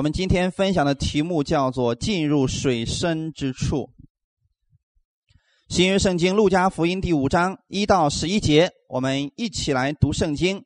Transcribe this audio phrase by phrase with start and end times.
[0.00, 3.90] 我们今天分享的题目叫做“进入水深之处”。
[5.68, 10.64] 新约圣经路加福音第五章一到十一节，我们一起来读圣经。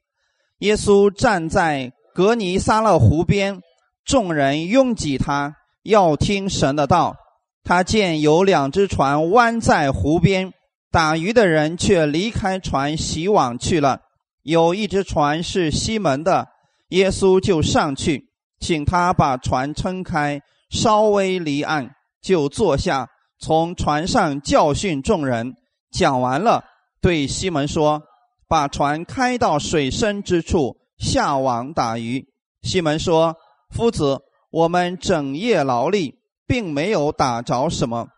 [0.59, 3.61] 耶稣站在格尼撒勒湖边，
[4.05, 7.17] 众人拥挤他，要听神的道。
[7.65, 10.53] 他见有两只船弯在湖边，
[10.93, 14.03] 打鱼的人却离开船洗网去了。
[14.45, 16.47] 有一只船是西门的，
[16.91, 18.29] 耶稣就上去，
[18.65, 21.91] 请他把船撑开，稍微离岸，
[22.23, 23.07] 就坐下。
[23.39, 25.55] 从船上教训众人，
[25.93, 26.65] 讲完了，
[27.03, 28.01] 对西门说
[28.49, 32.25] ：“把船开到水深之处，下网打鱼。”
[32.65, 33.37] 西门说
[33.69, 34.19] ：“夫子，
[34.51, 36.15] 我们整夜劳力，
[36.47, 38.09] 并没有打着什么，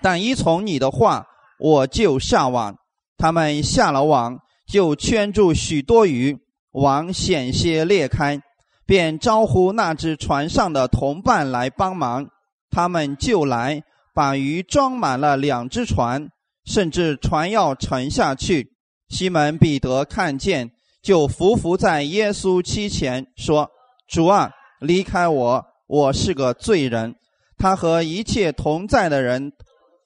[0.00, 1.26] 但依从你的话，
[1.58, 2.76] 我就下网。”
[3.18, 4.38] 他们下了网，
[4.68, 6.38] 就圈住许多鱼，
[6.74, 8.40] 网险些裂开，
[8.90, 12.26] 便招呼那只船上的同伴来帮忙，
[12.72, 13.84] 他们就来。
[14.12, 16.28] 把鱼装满了两只船，
[16.64, 18.72] 甚至船要沉下去。
[19.08, 23.70] 西门彼得看见，就伏伏在耶稣膝前说
[24.10, 27.14] ：“主啊，离开我，我是个罪人。”
[27.56, 29.52] 他和一切同在的人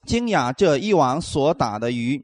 [0.05, 2.23] 惊讶这一网所打的鱼。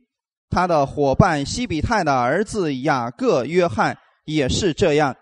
[0.52, 5.16] 他的伙伴西比泰的儿子雅各、约翰也是这样。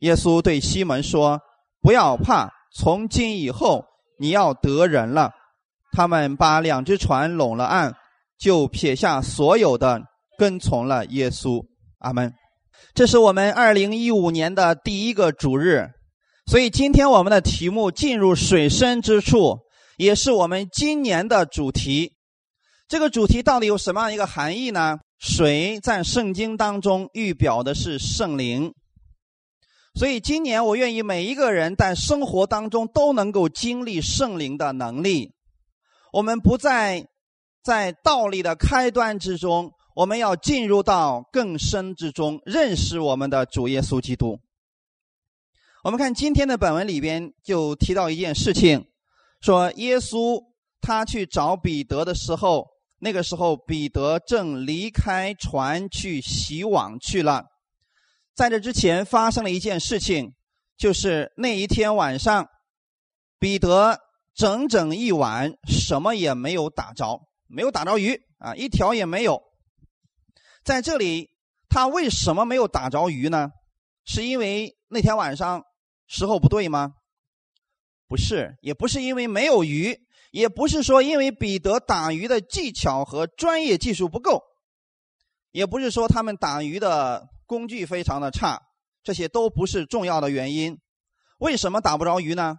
[0.00, 1.40] 耶稣对西门说
[1.82, 3.84] ：“不要怕，从今以后
[4.18, 5.32] 你要得人了。”
[5.92, 7.94] 他们把两只船拢了岸，
[8.38, 10.02] 就撇下所有的，
[10.38, 11.64] 跟从了耶稣。
[11.98, 12.32] 阿门。
[12.94, 15.88] 这是我们二零一五年的第一个主日，
[16.46, 19.58] 所以今天我们的题目“进入水深之处”
[19.98, 22.12] 也是我们今年的主题。
[22.86, 24.98] 这个主题到底有什么样一个含义呢？
[25.18, 28.72] 水在圣经当中预表的是圣灵，
[29.98, 35.32] 所以今年我愿意每一个人在生活当中都能够经历圣灵的能力。
[36.12, 37.08] 我们不再
[37.64, 44.38] 在道理的开端之中，我们要进入到更深之中，认识我们的主耶稣基督。
[45.82, 48.86] 我们看今天的本文里边就提到一件事情，
[49.40, 50.40] 说耶稣
[50.80, 52.68] 他去找彼得的时候，
[53.00, 57.46] 那个时候彼得正离开船去洗网去了。
[58.38, 60.32] 在这之前发生了一件事情，
[60.76, 62.48] 就是那一天晚上，
[63.40, 63.98] 彼得。
[64.32, 69.42] 整整一晚，什么也没有打着，没有打着鱼啊，一条也没有。
[70.62, 71.30] 在这里，
[71.68, 73.50] 他为什么没有打着鱼呢？
[74.04, 75.64] 是因为那天晚上
[76.06, 76.92] 时候不对吗？
[78.06, 79.98] 不是，也不是因为没有鱼，
[80.30, 84.40] 也不是说因为彼得打鱼的技巧和专业技术不够，
[85.50, 88.60] 也不是说他们打鱼的工具非常的差，
[89.02, 90.78] 这些都不是重要的原因。
[91.38, 92.58] 为什么打不着鱼呢？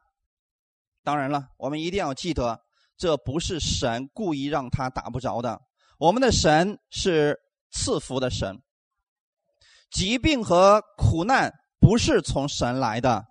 [1.04, 2.60] 当然了，我们一定要记得，
[2.98, 5.62] 这不是神故意让他打不着的。
[6.00, 7.40] 我们的神是
[7.72, 8.62] 赐福的神，
[9.92, 13.28] 疾病和苦难不是从神来的。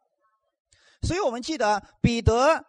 [1.03, 2.65] 所以我们记得，彼得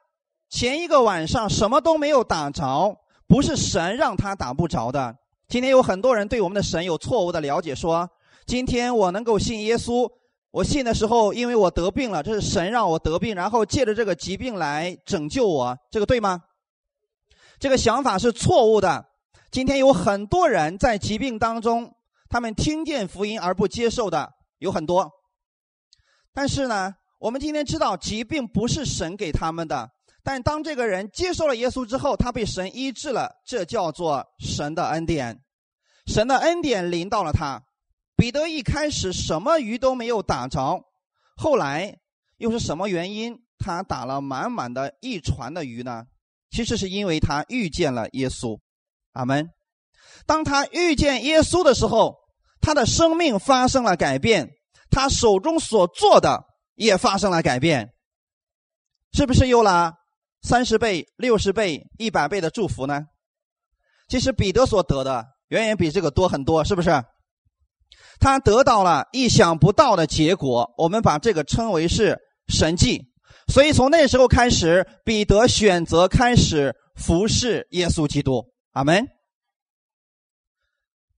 [0.50, 2.98] 前一个晚上什么都没有打着，
[3.28, 5.16] 不是神让他打不着的。
[5.48, 8.10] 今天有很多人对我们的神有错误的了解，说
[8.50, 10.12] 今天我能够信耶稣。
[10.50, 16.42] 我信的时候，因为我得病了，这是神让我得病，然后借着这个疾病来拯救我，这个对吗？
[17.60, 19.06] 这个想法是错误的。
[19.52, 21.94] 今天有很多人在疾病当中，
[22.28, 25.12] 他们听见福音而不接受的有很多。
[26.34, 29.92] 但是呢，我们今天知道疾病不是神给他们的，
[30.24, 35.40] 但当这个人接受了耶稣之后，他被神医治了，这叫做神的恩典，
[36.08, 37.62] 神的恩典临到了他。
[38.20, 40.84] 彼得一开始什么鱼都没有打着，
[41.38, 42.00] 后来
[42.36, 46.04] 又是什么原因他打了满满的一船的鱼呢？
[46.52, 48.60] 其实是因为他遇见了耶稣，
[49.14, 49.50] 阿门。
[50.26, 52.18] 当他遇见耶稣的时候，
[52.60, 54.50] 他的生命发生了改变，
[54.90, 56.44] 他手中所做的
[56.76, 57.94] 也发生了改变，
[59.14, 59.94] 是不是有了
[60.42, 63.06] 三十倍、六十倍、一百倍的祝福呢？
[64.10, 67.02] 其实彼得所得的远远比这个多很多，是不是？
[68.20, 72.18] 他得到了意想不到的结果，我们把这个称为是
[72.48, 73.06] 神迹。
[73.48, 78.44] 所以从那时候开始，彼得选择开始服侍耶稣基督。
[78.74, 79.08] 阿门。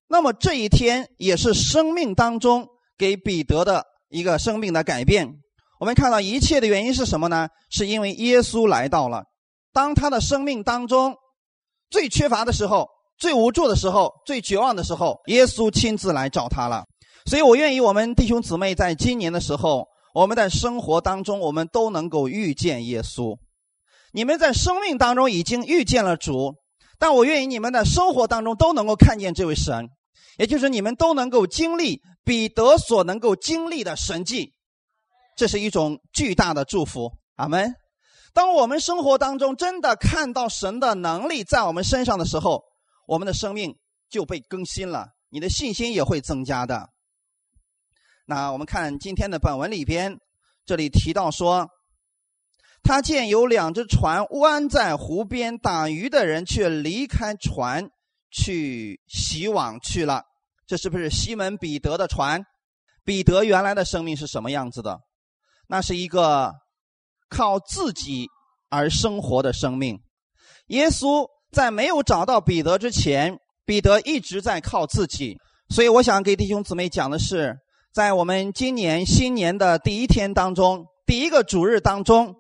[0.08, 2.68] 那么这一天也是生命当中
[2.98, 5.28] 给彼得的一个生命的改变。
[5.80, 7.50] 我们看到一切的原因是什么呢？
[7.70, 9.24] 是因为耶稣来到了。
[9.74, 11.16] 当他的生命当中
[11.90, 12.88] 最缺乏的时候。
[13.18, 16.84] 最无助的时候，最绝望的时候，耶稣亲自来找他了。
[17.26, 23.38] 所以我愿意，我们弟兄姊妹在今年的时候，我们在生活当中，我们都能够遇见耶稣。
[24.12, 26.56] 你们在生命当中已经遇见了主，
[27.00, 29.88] 但我愿意你们在生活当中都能够看见这位神，
[30.38, 34.54] 也就是你们都能够经历彼得所能够经历的神迹，
[35.38, 37.12] 这是一种巨大的祝福。
[37.38, 37.74] 阿门。
[38.34, 42.64] 当我们生活当中真的看到神的能力在我们身上的时候，
[43.08, 43.76] 我们的生命
[44.10, 46.91] 就被更新了，你的信心也会增加的。
[48.32, 50.18] 那我们看今天的本文里边，
[50.66, 51.68] 这里提到说，
[52.82, 57.90] 他见有两只船弯在湖边，打鱼的人却离开船
[58.32, 60.24] 去洗网去了。
[60.66, 62.42] 这是不是西门彼得的船？
[63.04, 65.02] 彼得原来的生命是什么样子的？
[65.68, 66.54] 那是一个。
[67.34, 68.28] 靠自己
[68.70, 69.98] 而生活的生命，
[70.68, 75.38] 耶稣在没有找到彼得之前，彼得一直在靠自己。
[75.70, 77.56] 所以，我想给弟兄姊妹讲的是，
[77.94, 82.36] 在我们今年新年的第一天当中，第一个主日当中，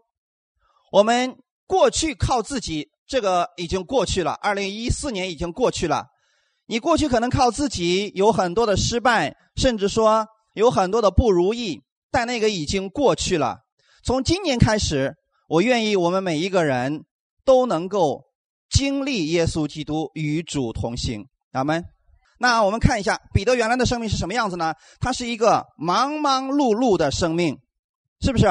[0.94, 1.36] 我们
[1.68, 4.32] 过去靠自己，这个已经过去了。
[4.42, 6.06] 二零一四年已经过去了，
[6.68, 13.58] 你过去可能靠自己有很多的失败，甚至说有很多的不如意，但那个已经过去了。
[14.06, 15.16] 从今年开始，
[15.50, 17.04] 我愿意我们每一个人
[17.44, 18.24] 都能够
[18.70, 21.26] 经历耶稣基督与主同行。
[21.52, 21.84] 阿门。
[22.42, 24.74] 那我们看一下彼得原来的生命是什么样子呢？
[25.00, 27.60] 他是一个忙忙碌碌的生命，
[28.20, 28.48] 是不是？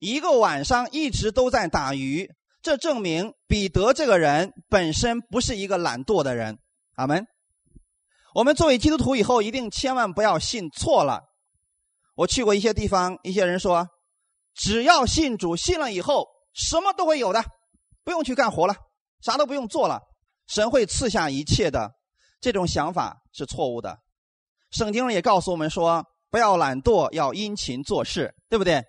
[0.00, 2.28] 一个晚上一直都在打鱼，
[2.62, 6.58] 这证明彼得这个人本身不是一个懒惰的人。
[6.96, 7.24] 阿门。
[8.34, 11.22] 我们作为基督徒以后，一定千万不要信错了。
[12.16, 13.86] 我去过一些地方，一些人说。
[14.52, 17.40] 只要信主，信了以后什么都会有的，
[18.02, 18.74] 不用去干活了，
[19.20, 20.00] 啥都不用做了，
[20.48, 21.92] 神会赐下一切的。
[22.40, 23.96] 这种想法是错误的。
[24.70, 28.82] 圣经也告诉我们说，不要懒惰，要殷勤做事，对不对？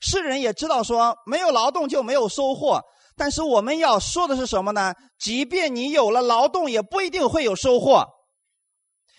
[0.00, 2.80] 世人也知道说，没有劳动就没有收获。
[3.16, 4.92] 但是我们要说的是什么呢？
[5.18, 8.04] 即便你有了劳动，也不一定会有收获，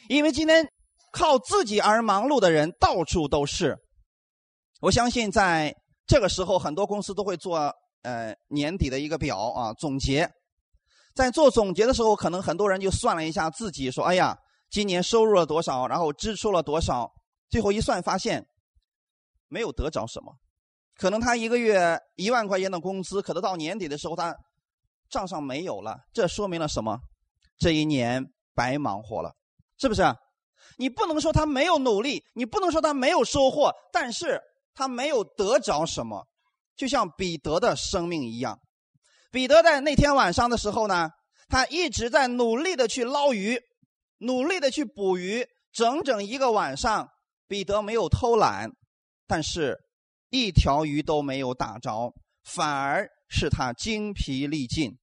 [0.09, 0.67] 因为今天
[1.12, 3.77] 靠自己而忙碌的人到处都是。
[4.81, 5.73] 我相信在
[6.06, 7.73] 这个时候，很多公司都会做
[8.03, 10.29] 呃年底的一个表啊总结。
[11.15, 14.38] 在做总结的时候，可能很多人就算了一下自己，说：“哎呀，
[14.69, 17.09] 今年收入了多少，然后支出了多少。”
[17.50, 18.45] 最后一算，发现
[19.47, 20.35] 没有得着什么。
[20.97, 24.35] 可能他一个月一万块钱的工资，可能到年底的时候他
[25.09, 25.97] 账上没有了。
[26.13, 27.00] 这说明了什么？
[27.57, 29.33] 这一年白忙活了，
[29.79, 30.03] 是不是？
[30.77, 34.41] 你不能说他没有努力，你不能说他没有收获，但是。
[34.77, 36.27] 他没有得着什么，
[36.75, 38.59] 就像彼得的生命一样。
[39.35, 41.09] 彼得在那天晚上的时候呢，
[41.49, 43.59] 他一直在努力的去捞鱼，
[44.19, 47.09] 努力的去捕鱼，整整一个晚上，
[47.45, 48.71] 彼得没有偷懒，
[49.27, 49.77] 但是
[50.29, 52.13] 一条鱼都没有打着，
[52.45, 54.97] 反而是他精疲力尽。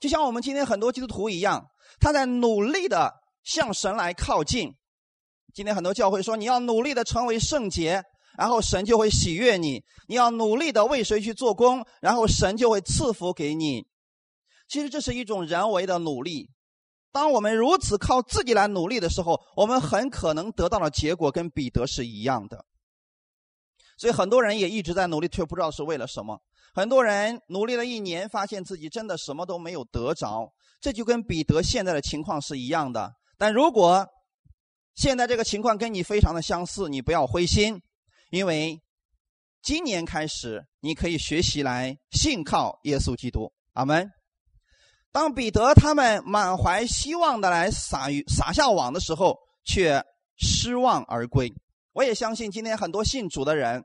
[0.00, 1.64] 就像我们今天很多基督徒一样，
[2.00, 3.14] 他在努力的
[3.44, 4.74] 向神来靠近。
[5.54, 8.02] 今天很多教会说，你要努力的成为圣洁。
[8.36, 13.86] 然后神就会喜悦你，你要努力的为谁去做工，然后神就会赐福给你。
[14.68, 16.50] 其实这是一种人为的努力。
[17.12, 22.64] 当我们如此靠自己来努力的时候，我们很可能得到的结果跟彼得是一样的。
[23.96, 26.40] 所以很多人也一直在努力，却不知道是为了什么。
[26.74, 30.52] 很多人努力了一年，发现自己真的什么都没有得着。
[30.80, 33.14] 这就跟彼得现在的情况是一样的。
[33.38, 34.04] 但如果
[34.96, 37.80] 现在这个情况跟你非常的相似，你不要灰心。
[38.34, 38.82] 因为
[39.62, 43.52] 今年开始，你可以学习来信靠耶稣基督。
[43.74, 44.10] 阿门。
[45.12, 50.04] 当彼得他们满怀希望的来撒、撒下网的时候，却
[50.36, 51.52] 失望而归。
[51.92, 53.84] 我也相信，今天很多信主的人，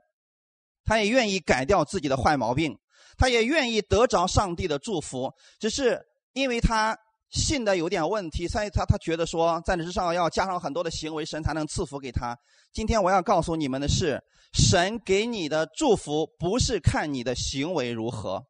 [0.84, 2.76] 他也愿意改掉自己的坏毛病，
[3.16, 6.02] 他也愿意得着上帝的祝福，只是
[6.32, 6.98] 因为他。
[7.30, 12.36] 信的有点问题，所以他他觉得说，在你之上要加上很多的行为，神才能赐福给他。
[12.72, 14.20] 今天我要告诉你们的是，
[14.52, 18.42] 神给你的祝福不是看你的行为如何，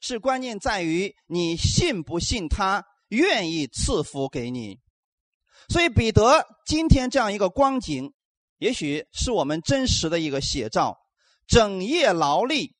[0.00, 4.78] 是关键在于你信不信他愿意赐福给你。
[5.68, 8.12] 所以彼得今天这样一个光景，
[8.58, 10.96] 也许是我们真实的一个写照，
[11.46, 12.76] 整夜劳力。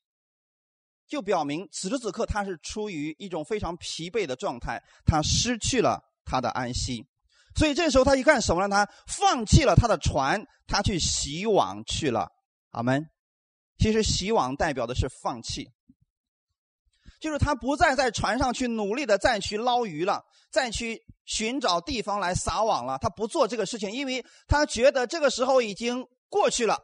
[1.10, 7.04] 就表明此时此刻他是处于一种非常疲惫的状态，他失去了他的安息，
[7.56, 8.86] 所以这时候他一干什么呢？
[8.86, 12.28] 他放弃了他的船，他去洗网去了。
[12.70, 13.04] 阿门。
[13.76, 15.68] 其实洗网代表的是放弃，
[17.18, 22.98] 就是他不再在船上去努力的再去捞鱼了，再去寻找地方来撒网了。
[22.98, 26.78] 他不做这个事情，因为他觉得这个时候已经过去了，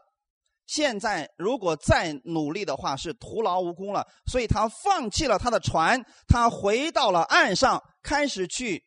[0.67, 8.85] 现在如果再努力的话是徒劳无功了，所以他放弃了他的船，他回到了岸上，开始去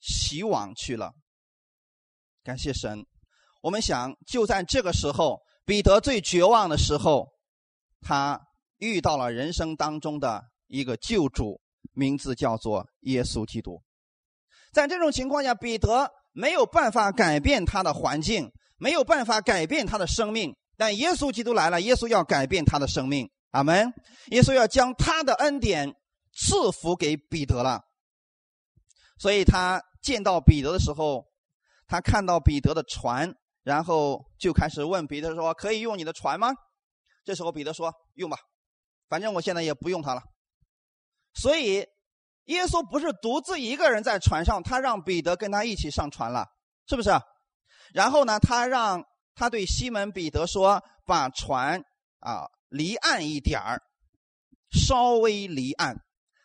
[0.00, 1.12] 洗网去了。
[2.44, 3.04] 感谢神，
[3.62, 7.28] 我们想就在这个时候，彼得最绝望的时候，
[8.00, 8.40] 他
[8.76, 11.60] 遇到了人生当中的一个救主，
[11.92, 13.82] 名字叫做耶稣基督。
[14.72, 20.54] 在这种情况下，彼得没有办法改变他的环境，没有办法改变他的生命。
[20.78, 23.92] 但耶稣基督来了，耶稣要改变他的生命，阿门。
[24.28, 25.92] 耶稣要将他的恩典
[26.32, 27.82] 赐福给彼得了。
[29.18, 31.26] 所以他见到彼得的时候，
[31.88, 36.52] 他看到彼得的船，然后就开始问彼得说：“可以用你的船吗？”
[37.26, 38.38] 这时候彼得说：“用吧，
[39.08, 40.22] 反正我现在也不用它了。”
[41.34, 41.84] 所以
[42.44, 46.46] 耶稣不是独自一个人在船上，他让彼得跟他一起上船了，
[46.86, 47.10] 是不是？
[47.92, 49.02] 然后呢，他让。
[49.38, 51.80] 他对西门彼得说：“把船
[52.18, 53.80] 啊离岸一点儿，
[54.72, 55.96] 稍微离岸。”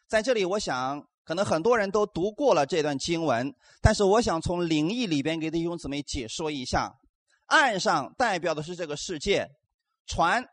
[0.08, 6.94] 在这里，我想可能很多人都读过了这段经文，但是我想从灵异里边给弟兄姊妹解说一下：
[7.48, 9.50] 岸上代表的是这个世界，
[10.06, 10.46] 船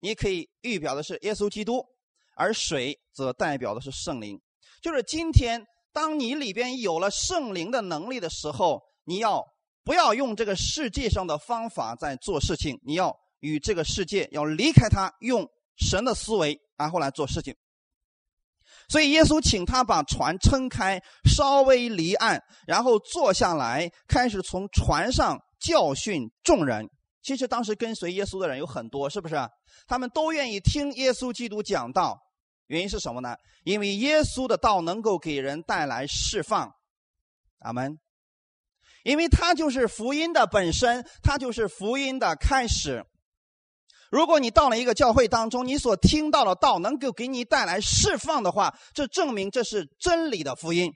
[0.00, 1.86] 你可以预表的是耶稣基督，
[2.34, 4.40] 而水则代表的是圣灵。
[4.82, 9.53] 就是今天，当你里边有了圣灵的能力的时候，你要。
[9.84, 17.54] 不要用这个世界上的方法在做事情，你要与这个世界要离开它，用神的思维然后来做事情。
[18.88, 26.88] 所以耶稣请他把船撑开，稍微离岸，然后坐下来，开始从船上教训众人。
[27.22, 29.36] 其实当时跟随耶稣的人有很多，是不是？
[29.86, 32.18] 他们都愿意听耶稣基督讲道，
[32.66, 33.36] 原因是什么呢？
[33.64, 36.70] 因为耶稣的道能够给人带来释放。
[37.60, 37.98] 阿门。
[39.04, 43.04] 因为它就是福音的本身，它就是福音的开始。
[44.10, 50.90] 如果你到了一个教会当中，你所听到的道能够给你带来释放的话，这证明这是真理的福音。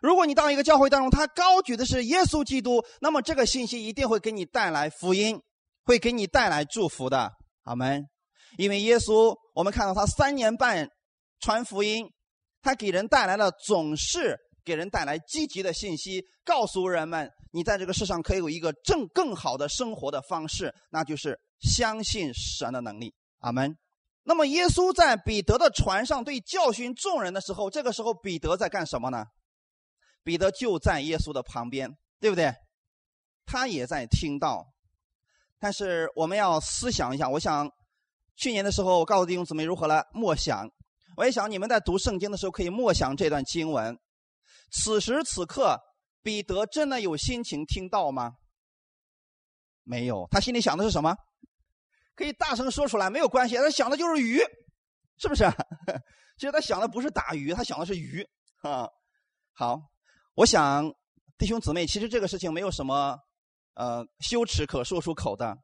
[0.00, 5.40] 如果你到一个教会当中，他高举的是耶稣基督，那么这个信息一定会给你带来福音，
[5.84, 7.32] 会给你带来祝福的。
[7.64, 8.04] 阿门。
[8.56, 10.88] 因为耶稣，我们看到他三年半
[11.40, 12.06] 传福音，
[12.62, 14.38] 他给人带来的总是。
[14.66, 23.14] 给人带来积极的信息，告诉人们，你在这个世上可以有一个正更好的生活的方式，那就是相信神的能力。
[23.38, 23.76] 阿门。
[24.24, 29.24] 那么，耶稣在彼得的船上对教训众人的时候，这个时候彼得在干什么呢？
[30.24, 31.88] 彼得就在耶稣的旁边，
[32.20, 32.52] 对不对？
[33.44, 34.66] 他也在听到。
[35.60, 37.70] 但是我们要思想一下，我想
[38.34, 40.68] 去年的时候，我告诉弟兄姊妹如何来默想。
[41.16, 43.96] 我也想你们在读圣经的时候可以默想这段经文。
[44.76, 45.80] 此时此刻，
[46.22, 48.32] 彼得真的有心情听到吗？
[49.82, 51.16] 没有，他心里想的是什么？
[52.14, 53.56] 可以大声说出来，没有关系。
[53.56, 54.40] 他想的就是鱼，
[55.18, 55.44] 是不是？
[56.38, 58.26] 其实他想的不是打鱼，他想的是鱼
[58.62, 58.88] 啊。
[59.54, 59.80] 好，
[60.34, 60.92] 我想
[61.38, 63.16] 弟兄姊妹，其实这个事情没有什么
[63.74, 65.56] 呃羞耻可说出口的。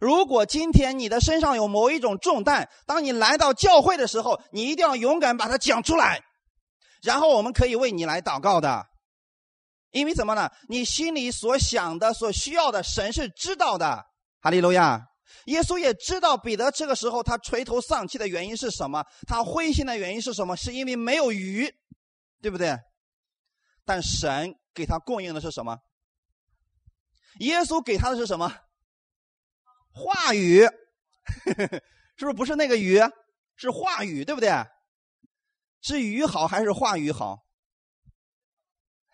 [0.00, 6.22] 如果今天你的身上有某一种重担，当你来到教会的时候，你一定要勇敢把它讲出来。
[7.02, 8.86] 然后我们可以为你来祷告的，
[9.90, 10.50] 因为怎么呢？
[10.68, 14.04] 你心里所想的、所需要的，神是知道的。
[14.40, 15.08] 哈利路亚！
[15.46, 20.56] 耶稣也知道彼得这个时候他垂头丧气的原因是什么，他灰心的原因是什么？
[20.56, 21.68] 是因为没有鱼，
[22.40, 22.78] 对不对？
[23.84, 25.76] 但神给他供应的是什么？
[27.40, 28.54] 耶稣给他的是什么？
[29.92, 30.60] 话语，
[32.16, 33.00] 是不是不是那个鱼？
[33.56, 34.50] 是话语，对不对？
[35.82, 37.40] 是鱼好还是话语好？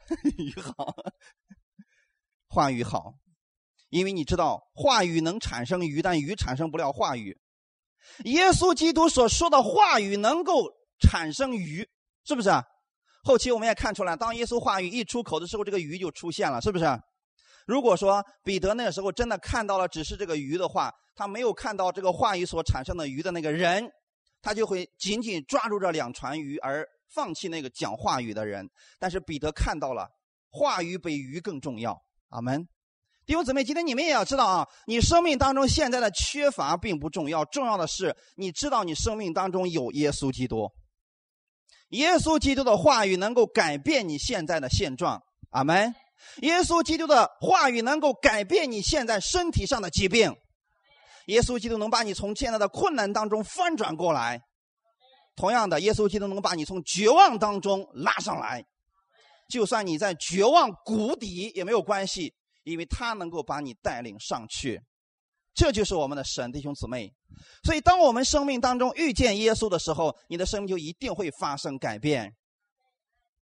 [0.39, 0.95] 鱼好，
[2.49, 3.15] 话语好，
[3.89, 7.39] 因为你知道话语能产生鱼，但鱼产生不了话语。
[8.25, 10.71] 耶稣基督所说的话语能够
[11.01, 11.87] 产生鱼，
[12.25, 12.51] 是不是？
[13.23, 16.85] 后期我们也看出来，当耶稣话语一出口的时候，这个鱼就出现了，是不是？
[17.67, 23.91] 如果说彼得那个时候真的看到了只是这个鱼的话，他没有看到这个话语所产生的鱼的那个人。
[24.41, 28.69] 他就会紧紧抓住这两船鱼，而放弃那个讲话语的人。
[28.99, 30.09] 但是彼得看到了，
[30.51, 32.01] 话语比鱼更重要。
[32.31, 32.67] 阿门。
[33.27, 40.71] 弟兄姊妹，今天你们也要知道啊，你生命当中现在的缺乏并不重要，重要的是你知道你生命当中有耶稣基督。
[41.91, 45.23] 耶稣基督的话语能够改变你现在的现状。
[45.51, 45.95] 阿门。
[46.43, 50.35] 耶稣基督的话语能够改变你现在身体上的疾病。
[51.29, 54.43] 耶稣基督能把你从现在的困难当中翻转过来，
[55.37, 58.65] 同样的，耶稣基督能把你从绝望当中拉上来。
[59.49, 64.83] 就算你在绝望谷底也没有关系，因为他能够把你带领上去。
[65.55, 67.13] 这就是我们的神，弟兄姊妹。
[67.65, 72.35] 所以，当我们生命当中遇见耶稣的时候，你的生命就一定会发生改变。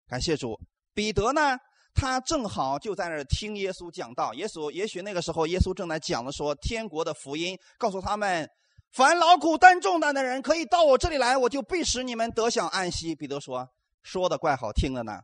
[0.06, 0.58] 感谢主，
[0.94, 1.58] 彼得呢，
[1.96, 4.32] 他正好就在那儿听耶稣讲道。
[4.34, 8.48] 耶稣也许那个时候，耶稣正在讲的说天国的福音，告诉他们，
[8.92, 13.14] 凡劳苦担重担的人，可以到我这里来，我就必使你们得享安息。
[13.14, 13.66] 彼得说
[14.04, 15.18] ：“说的怪好听的呢。”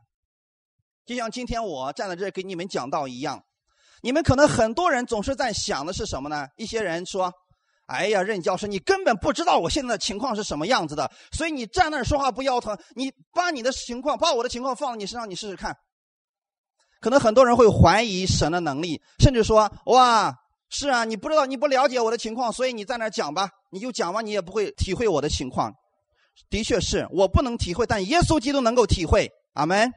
[1.05, 3.43] 就像今天我站在这给你们讲道一样，
[4.01, 6.47] 你们可能很多人总是在想的是什么呢？
[6.57, 7.31] 一些人说。
[7.85, 12.75] 哎呀，任教师，你根本不知道我现在的情况是什么样子的，所以你站那儿说话不腰疼。
[12.95, 15.75] 你把你的情况，把我的情况放在你身上，你试试看。
[17.03, 20.33] 可能很多人会怀疑神的能力，甚至说：“哇，
[20.69, 25.73] 是啊，你不知道，你不了解我的情况，所以你在那讲吧，你就讲吧，你也不会体会我的情况。”
[26.49, 29.29] 的确是我不能体会，但耶稣基督能够体会。
[29.51, 29.91] 阿门。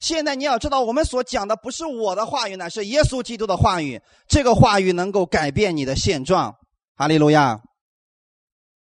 [0.00, 3.98] 现在你要知道，我们所讲的不是我的话语，乃是耶稣基督的话语。
[4.28, 6.54] 这个话语能够改变你的现状。
[6.94, 7.58] 哈利路亚。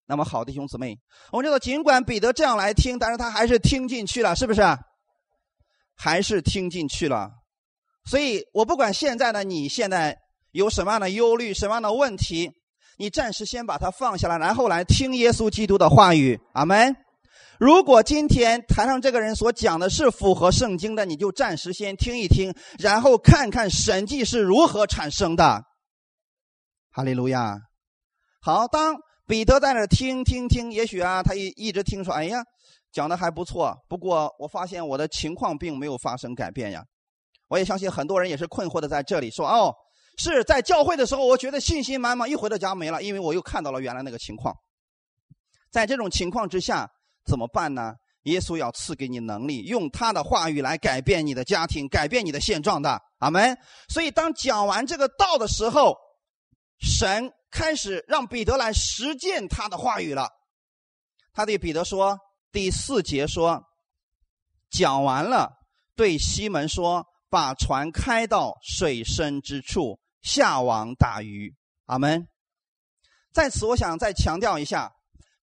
[0.06, 0.96] 那么好，弟兄姊妹，
[1.30, 4.62] 我们知道，尽管彼得这样来听，但是他还是听进去了，是不是？
[5.94, 7.30] 还是听进去了。
[8.10, 10.18] 所以我不管现在的你现在
[10.50, 12.50] 有什么样的忧虑、什么样的问题，
[12.98, 16.40] 你暂时先把它放下来，然后来听耶稣基督的话语。
[16.52, 16.96] 阿门。
[17.60, 25.62] 如果今天台上这个人所讲的是符合圣经的，你就暂时先听一听，然后看看神迹是如何产生的。
[26.90, 27.60] 哈利路亚。
[28.42, 28.96] 好，当
[29.28, 32.42] 彼得在那听听听，也许啊，他一一直听说，哎呀，
[32.90, 33.76] 讲的还不错。
[33.88, 36.82] 不过我发现我的情况并没有发生改变呀。
[37.50, 39.74] 我也相信很多人也是困惑的，在这里说，哦，
[40.16, 44.54] 是在教会的时候，我觉得信心满满，一回到家没了，因为我又看到了原来那个情况。
[45.70, 46.88] 在这种情况之下，
[47.26, 47.92] 怎么办呢？
[48.22, 52.98] 耶稣要赐给你能力，用他的话语来改变你的家庭，改变你的现状的。
[53.18, 53.58] 阿门。
[53.88, 55.94] 所以当讲完这个道的时候，
[56.78, 57.30] 神。
[57.52, 60.30] 开始让彼得来实践他的话语了。
[61.32, 62.16] 他对彼得说
[62.52, 63.60] ：“第四节说，
[64.70, 65.50] 讲完了，
[65.96, 71.54] 对西门说，把船开到水深之处，下网打鱼。”
[71.86, 72.28] 阿门。
[73.32, 74.92] 在此，我想再强调一下，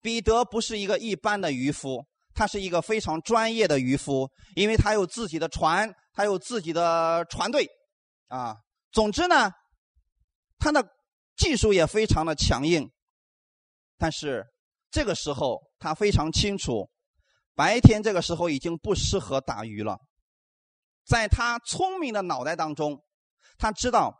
[0.02, 7.66] 彼得不是一个一般的渔夫，他是一个非常专业的渔夫，因为他有自己的船，他有自己的船队。
[8.28, 8.56] 啊，
[8.92, 9.50] 总之呢，
[10.58, 10.86] 他的。
[11.36, 12.90] 技术也非常的强硬，
[13.98, 14.42] 但是
[14.90, 16.88] 这个时候他非常清楚，
[17.54, 19.98] 白天这个时候已经不适合打鱼了。
[21.06, 23.00] 在他聪明的脑袋当中，
[23.58, 24.12] 他知道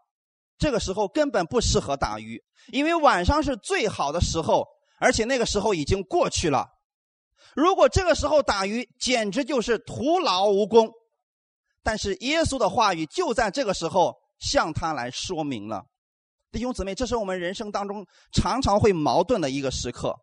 [0.56, 4.64] 这个时候根本不适合打鱼，因为晚上是最好的时候，
[5.00, 6.68] 而且那个时候已经过去了。
[7.54, 10.90] 如果这个时候打鱼，简直就是徒劳无功。
[11.82, 15.84] 但是耶稣的话语就在这个时候向他来说明了。
[16.50, 20.14] 弟兄姊妹，这是我们人生当中常常会矛盾的一个时刻，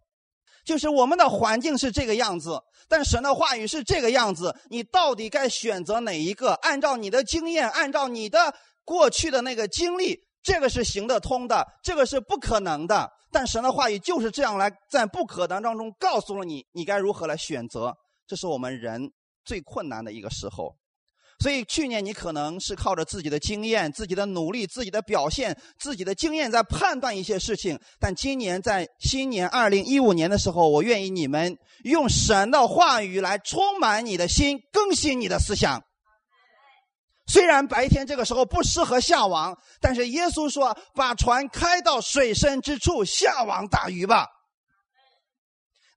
[0.63, 6.54] 就是我们的环境是这个样子，但神的话语是这个样子，你到底该选择哪一个？
[6.54, 13.12] 按照你的经验，按照你的过去的那个经历，这个是行得通的，这个是不可能的。
[13.32, 17.95] 但神的话语就是这样来，在不可能当中告诉了你，你该如何来选择。
[18.28, 19.12] 这是我们人
[19.43, 20.76] 最困难的一个时候。
[21.44, 35.84] 所以去年你可能是靠着自己的经验、自己的努力、自己的表现、自己的经验在判断一些事情，但今年在新年二零一五年的时候，我愿意你们用神的话语来充满你的心，更新你的思想。
[37.28, 44.30] 虽然白天这个时候不适合下网，但是耶稣说：“把船开到水深之处，下网打鱼吧。”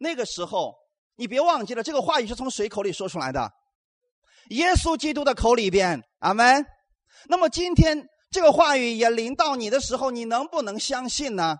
[0.00, 0.74] 那个时候，
[1.14, 3.48] 你别忘记了，这个话语是从谁口里说出来的？
[4.50, 6.64] 耶稣基督的口里边，阿门。
[7.28, 11.56] 那么今天这个话语也临到你的时候，你能不能相信呢？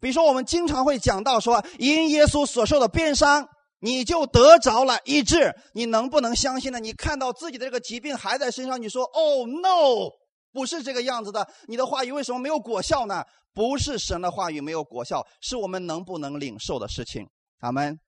[0.00, 3.46] 比如说，我们经常会讲到说，因耶稣所受的鞭伤，
[3.80, 5.54] 你就得着了医治。
[5.72, 6.80] 你能不能相信呢？
[6.80, 10.10] 你看到自己的这个疾病还在身上，你说：“Oh no，
[10.52, 13.22] 不是这个样子的。”你的话语为什么没有果效呢？
[13.54, 17.26] 不是神的话语没有果效，是我们能不能领受的事情。
[17.60, 17.98] 阿门。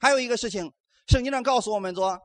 [0.00, 0.72] 还有一个事情，
[1.06, 2.18] 圣经上告诉我们说。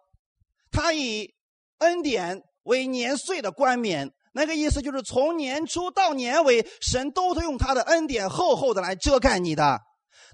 [0.75, 1.33] 他以
[1.77, 9.79] 恩典为年岁的冠冕，那个意思就是从年初到年尾，神都会用他的恩典厚厚的来遮盖你的。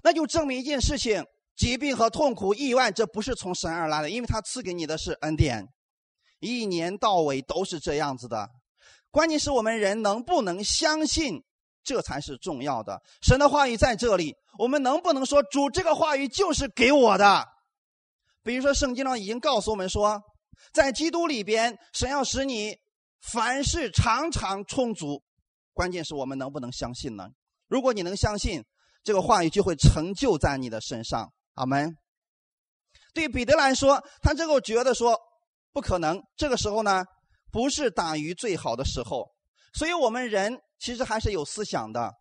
[0.02, 1.24] 那就证明一件事情：
[1.56, 5.64] 疾病和痛苦、意外，这不是从神而来的，因为他赐给你的是恩典。
[6.40, 8.48] 一年到尾都是这样子的。
[9.12, 11.40] 关键是我们人能不能相信，
[11.84, 13.00] 这才是重要的。
[13.22, 17.46] 神的话语在这里，我们能不能说主这个话语就是给我的？
[18.42, 20.20] 比如说，圣经上已经告诉我们说。
[20.72, 22.76] 在基督里边，神要使你
[23.20, 25.22] 凡事常常充足。
[25.72, 27.28] 关键是我们能不能相信呢？
[27.68, 28.62] 如果你能相信，
[29.02, 31.32] 这个话语就会成就在你的身上。
[31.54, 31.96] 阿门。
[33.14, 35.18] 对彼得来说，他这个觉得说
[35.72, 36.22] 不可能。
[36.36, 37.04] 这个时候呢，
[37.50, 39.30] 不是打鱼最好的时候。
[39.74, 42.12] 所以我们人其实还是有思想的，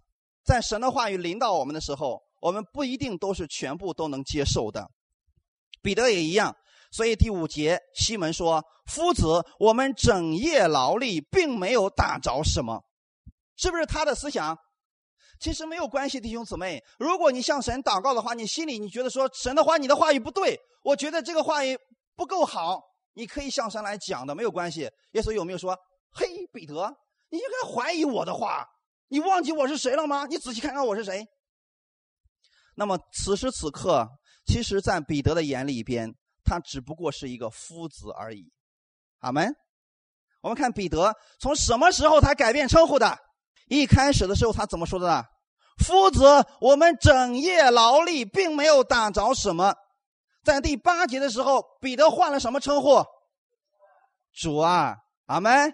[0.46, 4.90] 在神的话语临到我们的时候，我们不一定都是全部都能接受的。
[5.82, 6.56] 彼得也一样。
[6.92, 12.84] 所以第五节，西门说：“夫子，我们整夜劳力，并没有打着什么，
[13.56, 14.58] 是不是他的思想？
[15.40, 16.84] 其实没有关系，弟兄姊妹。
[17.00, 21.78] 如果你向神祷告的话，你心里你觉得说神的话，你的话语不对，我觉得这个话语
[22.16, 22.82] 不够好，
[23.14, 24.82] 你可以向神来讲的，没有关系。
[25.14, 25.76] 耶稣有没有说
[26.14, 26.94] ：‘嘿，彼得，
[27.30, 28.68] 你应该怀疑我的话，
[29.08, 30.26] 你忘记我是谁了吗？
[30.26, 31.26] 你仔细看看我是谁。’
[32.76, 34.08] 那么此时此刻，
[34.46, 38.52] 其实，在彼得的眼里边。”他只不过是一个夫子而已，
[39.20, 39.56] 阿门。
[40.42, 43.18] 我们看彼得从什么时候他改变称呼的？
[43.68, 45.24] 一开始的时候他怎么说的呢？
[45.78, 46.26] 夫子，
[46.60, 49.76] 我们整夜劳力，并没有打着什么。
[50.44, 53.04] 在第八节的时候，彼得换了什么称呼？
[54.34, 54.96] 主啊，
[55.28, 55.74] 阿门。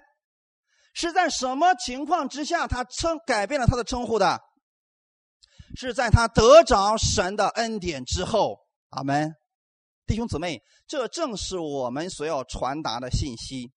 [0.94, 4.42] 是在什么情况之下他称改变了他的称呼的？
[5.76, 9.34] 是在他得着神的恩典之后，阿门。
[10.08, 13.70] 弟兄姊妹，这正是我们所要传达的信息。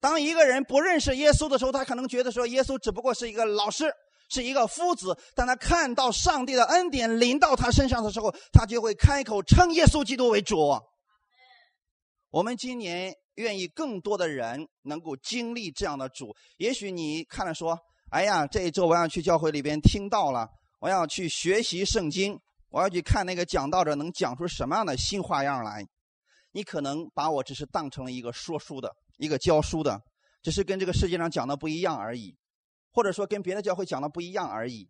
[0.00, 3.92] 当一个人不认识耶稣的时候，他可能觉得说耶稣只不过是一个老师，
[4.30, 5.14] 是一个夫子。
[5.34, 10.56] 当他看到上帝的恩典临到他身上的时候，他就会开口称耶稣基督为主。
[12.30, 16.34] 我们今年愿意更多的人能够经历这样的主。
[16.56, 17.78] 也许你看了说
[18.10, 25.84] ：“哎呀，这一周我要去教会里边听到了，我要去学习圣经。”我要去看那个讲道者能讲出什么样的新花样来，
[26.52, 30.00] 你可能把我只是当成了一个说书的、一个教书的，
[30.40, 32.36] 只是跟这个世界上讲的不一样而已，
[32.92, 34.88] 或者说跟别的教会讲的不一样而已。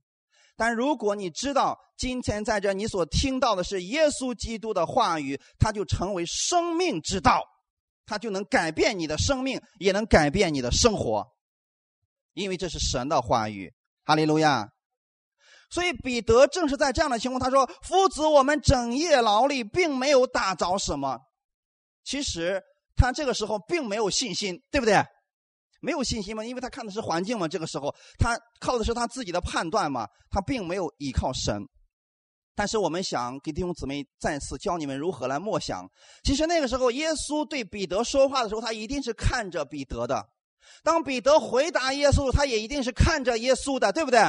[0.56, 7.42] 但如果你知道今天在这你所听到的是耶稣基督的话语，它就成为生命之道，
[8.04, 11.26] 它就能改变你的生命，也能改变你的生活，
[12.34, 13.72] 因为这是神的话语。
[14.04, 14.68] 哈利路亚。
[15.70, 21.16] 所以彼得正是在这样的情况，他说：“夫子，我们整夜劳力，并没有打着什么。
[22.02, 22.61] 其实
[22.96, 25.00] 他这个时候并没有信心，对不对？
[25.80, 27.46] 没有信心嘛，因为他看的是环境嘛。
[27.46, 31.62] 这个时候他靠的是他自己的判断嘛，他并没有依靠神。
[32.56, 35.88] 但是我们想给弟兄姊妹再次教你们如何来默想。
[36.24, 40.20] 其实那个时候耶稣对彼得说话的时候，他一定是看着彼得的；
[40.83, 44.20] 当彼得回答耶稣，他也一定是看着耶稣的，对不对？”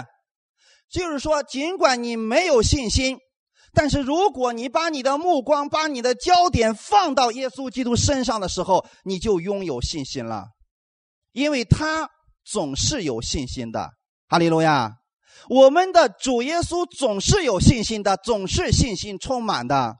[0.91, 3.17] 就是说，尽管你没有信心，
[3.73, 10.47] 但是如果你把你的目光、把你的焦点放到耶稣基督身上的时候，你就拥有信心了，
[11.31, 12.09] 因为他
[12.43, 13.91] 总是有信心的。
[14.27, 14.97] 哈利路亚！
[15.49, 19.95] 我们的主耶稣总是有信心的，总是信心充满的。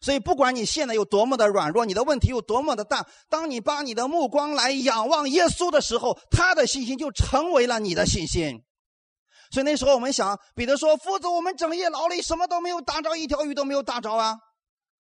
[0.00, 8.60] 所以，不管你现在有多么的软弱，你的问题有多么的大，当你把你的目光来仰望耶稣的时候，他的信心就成为了你的信心。
[9.52, 14.34] 所以那时候我们想，彼得说：“夫子，我们整夜劳力，什么都没有打着，一条鱼都没有打着啊。”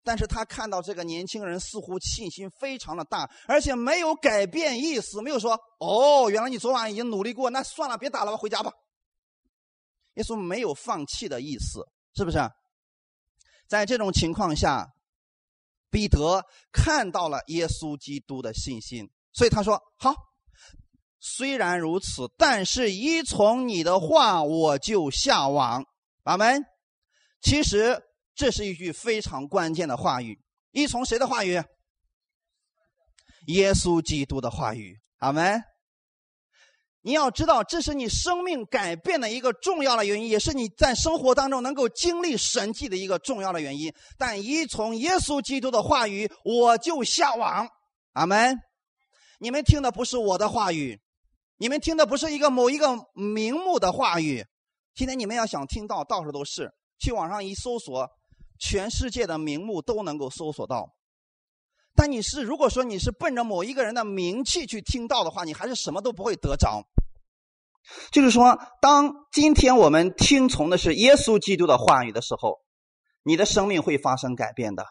[0.04, 8.70] 但是他看到这个年轻人似乎信心非常的大，而且没有改变意思，没有说：“哦，原来你昨晚已经努力过，那算了，别打了吧，回家吧。”
[10.14, 12.38] 耶稣没有放弃的意思，是不是？
[13.66, 14.86] 在这种情况下，
[15.90, 20.14] 彼得看到了耶稣基督的信心，所以他说：“好。”
[21.20, 25.84] 虽然如此，但是依从你的话，我就下网。
[26.24, 26.64] 阿门。
[27.40, 28.02] 其实
[28.34, 30.38] 这是一句非常关键的话语。
[30.70, 31.62] 依从谁的话语？
[33.46, 34.98] 耶稣基督的话语。
[35.18, 35.62] 阿门。
[37.00, 43.92] 你要知道，这是你生命改变的一个重要的原因，也是你在生活当中能够经历神迹的一个重要的原因。
[44.18, 47.68] 但依从耶稣基督的话语，我就下网。
[48.12, 48.58] 阿门。
[49.40, 51.00] 你们听的不是我的话语。
[51.58, 54.46] 你们听的不是一个某一个名目的话语，
[54.94, 58.08] 今天你们要想听到，到处都是，去网上一搜索，
[58.60, 60.94] 全世界的名目都能够搜索到。
[61.96, 66.84] 但你是如果说你是奔着某一个人的名气去听到的话，你还是什么都不会得着。
[68.12, 72.60] 就是说，当今天我们听从的是耶稣基督的话语的时候，
[73.24, 74.86] 你的生命会发生改变的，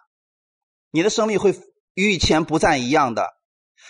[0.91, 1.57] 你的生命会
[1.93, 3.29] 与以前不再一样的，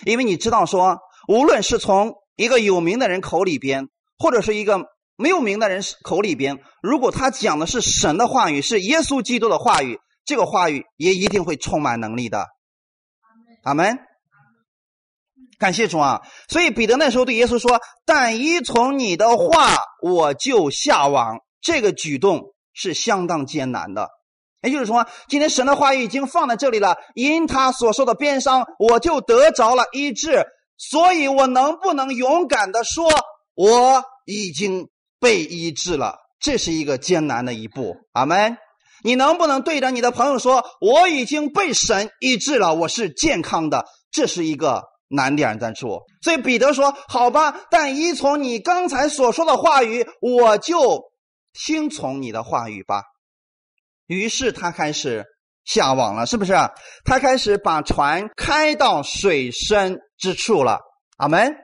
[0.05, 4.85] 因为你知道说，无论是从一个有名的人口里边，或者是一个
[5.17, 12.45] 没有名的人口里边，如果他讲的是神的话语，是耶稣基督的话语，这个话语也一定会充满能力的。
[13.63, 13.99] 阿门。
[15.59, 16.21] 感谢主啊！
[16.47, 24.07] 所以彼得那时候对耶稣说：“但依从你的话，我就下网。”这个举动是相当艰难的。
[24.61, 30.45] 也就是说，今天神的话语已经放在这里了，因他所受的鞭伤，我就得着了医治。
[30.77, 33.09] 所以我能不能勇敢的说，
[33.55, 34.87] 我已经
[35.19, 36.15] 被医治了？
[36.39, 37.95] 这是一个艰难的一步。
[38.13, 38.57] 阿门。
[39.03, 43.85] 你能不能对着你的朋友说，我已经被神医治了，我是健康的？
[44.11, 44.83] 这是一个。
[45.09, 51.01] 难点在处，所以彼得说：“好吧，但依从你刚才所说的话语，我就
[51.53, 53.03] 听从你的话语吧。”
[54.05, 55.23] 于是他开始
[55.63, 56.51] 下网了，是不是？
[57.05, 60.79] 他开始把船开到水深之处了。
[61.17, 61.55] 阿门，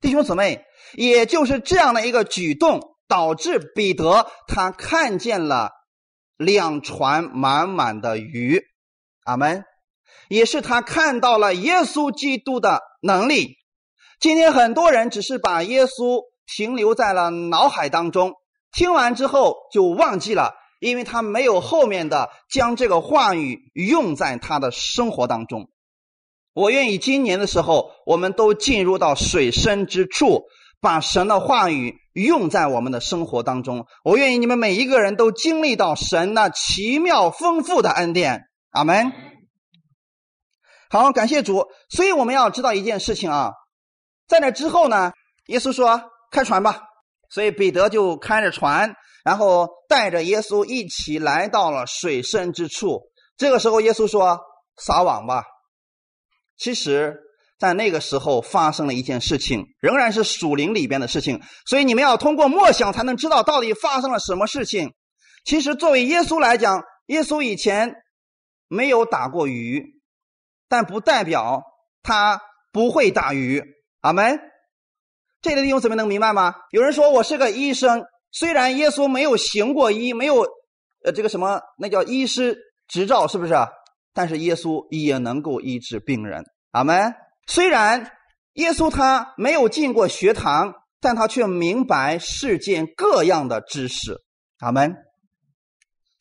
[0.00, 5.70] 弟兄姊妹，也就是这样的一个举动，导致彼得他看见了
[6.36, 8.62] 两船满满的鱼。
[9.24, 9.64] 阿门。
[10.28, 13.56] 也是他看到了耶稣基督的能力。
[14.18, 18.32] 今天很多人只是把耶稣停留在了脑海当中，
[18.72, 25.68] 听完之后就忘记了，因为他没有后面的将这个话语用在他的生活当中。
[26.54, 30.42] 我愿意今年的时候，我们都进入到水深之处，
[30.80, 33.86] 把神的话语用在我们的生活当中。
[34.04, 38.42] 我愿意你们每一个人都经历到神那奇妙丰富的恩典。
[38.70, 39.12] 阿门。
[40.90, 41.66] 好，感谢主。
[41.88, 43.52] 所以我们要知道一件事情啊，
[44.28, 45.12] 在那之后呢，
[45.46, 46.82] 耶稣说开船吧。
[47.30, 53.00] 所以彼得就开着船，然后带着耶稣一起来到了水深之处。
[53.38, 54.38] 这个时候，耶稣说
[54.76, 55.44] 撒网吧。
[56.62, 57.18] 其实，
[57.58, 61.40] 在那个时候发生了一件事情，仍然是属灵里边的事情。
[61.66, 64.92] 所以你们要通过默想才能知道到底发生了什么事情。
[65.44, 67.96] 其实，作为耶稣来讲，耶稣以前
[68.68, 69.82] 没有打过鱼。
[70.68, 71.64] 但不代表
[72.02, 72.40] 他
[72.72, 73.62] 不会打鱼，
[74.00, 74.38] 阿门。
[75.40, 76.54] 这里的弟兄姊妹能明白吗？
[76.70, 80.46] 有人说我是个医生，虽然耶稣没有行过医，没有
[81.04, 83.52] 呃这个什么那叫医师执照，是不是？
[84.14, 86.42] 但是耶稣也能够医治病人，
[86.72, 87.14] 阿门。
[87.46, 88.10] 虽然
[88.54, 94.20] 耶稣他没有进过学堂，但他却明白世间各样的知识，
[94.58, 94.94] 阿门。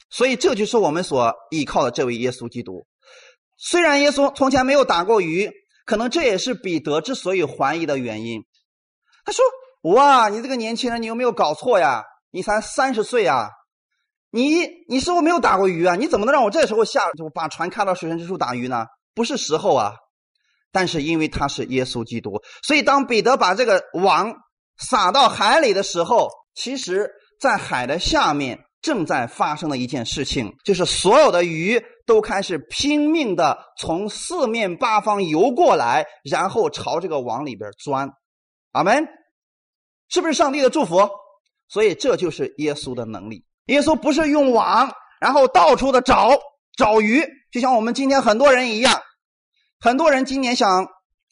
[0.09, 2.85] 所以这就是我们所依靠的这位耶稣基督。
[3.57, 5.49] 虽然耶稣从前没有打过鱼，
[5.85, 8.41] 可能这也是彼得之所以怀疑的原因。
[9.23, 9.45] 他说
[9.93, 12.03] ：“哇，你这个年轻人，你有没有搞错呀？
[12.31, 13.49] 你才三十岁啊，
[14.31, 15.95] 你你是不是没有打过鱼啊？
[15.95, 18.85] 你怎么能让我这时候下把船开到水深之处打鱼呢？
[19.13, 19.93] 不是时候啊！
[20.71, 24.33] 但是因为他是耶稣基督，所以当彼得把这个网
[24.77, 38.09] 撒到海里的时候，其实在海的下面。”正在发生的一件事情，就是所有的鱼都开始拼命的从四面八方游过来，然后朝这个网里边钻。
[38.71, 39.07] 阿门，
[40.09, 41.07] 是不是上帝的祝福？
[41.67, 43.45] 所以这就是耶稣的能力。
[43.67, 46.31] 耶稣不是用网，然后到处的找
[46.75, 48.99] 找鱼，就像我们今天很多人一样。
[49.81, 50.87] 很多人今年想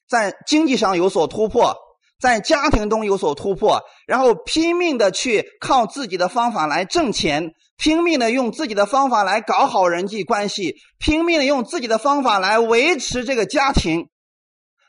[0.10, 1.78] 在经济上有所突破。
[2.20, 14.10] 在家庭中有所突破，然后拼命的去靠自己的方法来挣钱，拼命的用自己的方法来搞好人际关系，拼命的用自己的方法来维持这个家庭。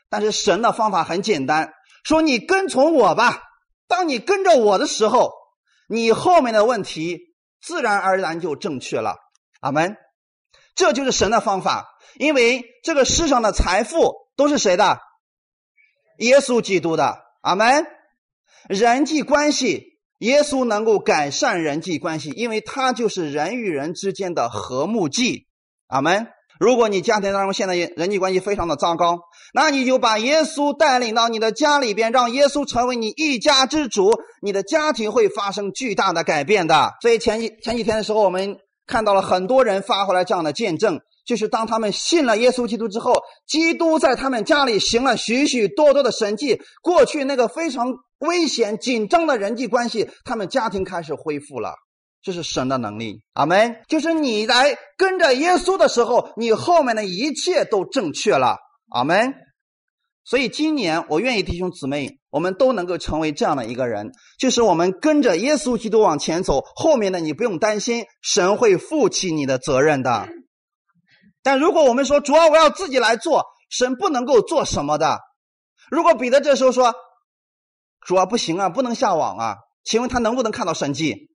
[0.09, 1.71] 但是神的方法很简单，
[2.03, 3.41] 说你跟从我吧。
[3.87, 5.31] 当你跟着我的时候，
[5.87, 7.17] 你后面的问题
[7.61, 9.15] 自然而然就正确了。
[9.61, 9.95] 阿门。
[10.75, 14.99] 这就是神的方法，因为这个世上的财富都是谁的？
[16.17, 17.85] 耶稣基督的阿门，
[18.67, 25.47] 人际关系，耶稣能够改善人际关系，因为他就是人与人之间的和睦剂。
[25.87, 26.27] 阿门。
[26.59, 29.21] 如果你家庭当中现在人际关系非常的糟糕，
[29.51, 34.11] 那你就把耶稣带领到你的家里边，让耶稣成为你一家之主，
[34.43, 36.93] 你的家庭会发生巨大的改变的。
[37.01, 41.01] 所以前几前几天的时候，我们看到了很多人发回来这样的见证。
[41.25, 43.13] 就是当他们信了耶稣基督之后，
[43.47, 46.59] 基督在他们家里行了许许多多的神迹。
[46.81, 51.75] 过去那个非常危险、紧张的人际关系，他们家庭开始恢复了。
[52.23, 53.77] 这是神的能力，阿门。
[53.87, 58.57] 就是你来跟着耶稣的时候，你后面的一切都正确了，
[58.89, 59.33] 阿门。
[60.23, 70.29] 所以今年我愿意弟兄姊妹，我们都能够成为这样的一个人，就是我们跟着耶稣基督往前走，后面的你不用担心，神会负起你的责任的。
[71.43, 75.19] 但如果我们说主要我要自己来做，神不能够做什么的。
[75.89, 76.93] 如果彼得这时候说
[78.05, 81.29] 主要不行啊，不能下网啊，请问他能不能看到神迹？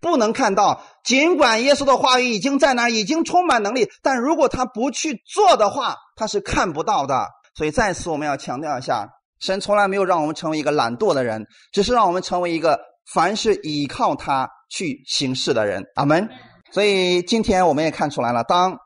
[0.00, 0.82] 不能看到。
[1.04, 7.26] 尽管耶稣的话语已经在那，已经充满能力，但如果他不去做的话，他是看不到的。
[7.54, 9.06] 所以再次我们要强调一下，
[9.40, 12.80] 神从来没有让我们成为一个懒惰的人，只是让我们成为一个
[13.12, 15.84] 凡是依靠他去行事的人。
[15.96, 16.28] 阿门。
[16.72, 18.78] 所以今天我们也看出来了，当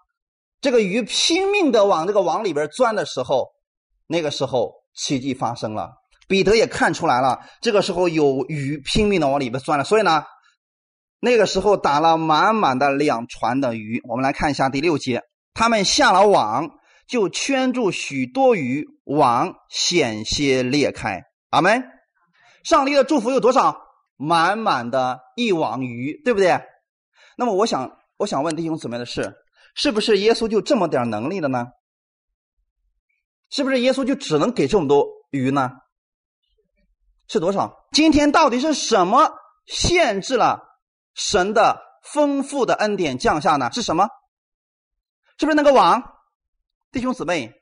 [0.65, 3.51] 这个鱼拼命的往这个网里边钻的时候，
[4.07, 5.91] 那个时候奇迹发生了。
[6.27, 10.25] 彼得也看出来了，这个时候有鱼拼命的往里边钻了，所以呢，
[11.21, 14.01] 那个时候打了满满的两船的鱼。
[14.09, 15.21] 我们来看一下第六节，
[15.53, 16.71] 他们下了网，
[17.07, 21.25] 就圈住许多鱼，网险些裂开。
[21.51, 21.85] 阿门。
[22.63, 23.77] 上帝的祝福有多少？
[24.17, 26.59] 满满的一网鱼，对不对？
[27.37, 29.35] 那么我想，我想问弟兄姊妹的是，
[29.75, 31.67] 是不是耶稣就这么点能力了呢？
[33.51, 35.71] 是不是耶稣就只能给这么多鱼呢？
[37.29, 37.75] 是多少？
[37.93, 39.31] 今天到底是什么
[39.67, 40.61] 限制了
[41.15, 43.71] 神的丰富的恩典降下呢？
[43.73, 44.09] 是什么？
[45.39, 46.03] 是不是那个网？
[46.93, 47.53] 弟兄姊妹，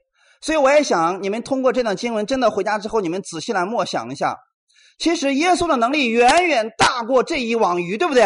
[0.41, 4.39] 所以我也想你们通过这段经文，真的回家之后，你们仔细来默想一下。
[4.99, 8.25] 其实耶稣的能力远远大过这一网鱼，对不对？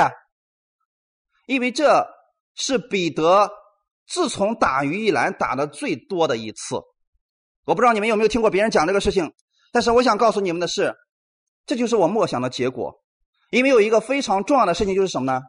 [1.46, 2.06] 因为这
[2.54, 3.50] 是彼得
[4.08, 6.76] 自从打鱼以来打的最多的一次。
[7.64, 9.32] 我不知道你们有没有听过别人讲这个事情，
[9.72, 10.94] 但是我想告诉你们的是。
[11.68, 12.94] 这就是我默想的结果，
[13.50, 15.40] 因为有一个非常重要的事情就是什么呢？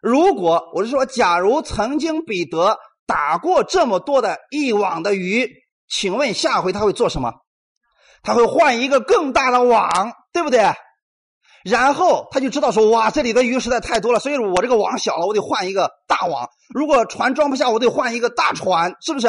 [0.00, 2.76] 如果我是说，假如曾经彼得
[3.06, 5.48] 打过这么多的一网的鱼，
[5.88, 7.32] 请问下回他会做什么？
[8.24, 9.88] 他会换一个更大的网，
[10.32, 10.72] 对不对？
[11.64, 16.48] 然后他就知道说，哇，这里的鱼实在太多了，所以我这个网小了，我得换一个大网。
[16.74, 19.28] 如果船装不下，我得换一个大船，是不是？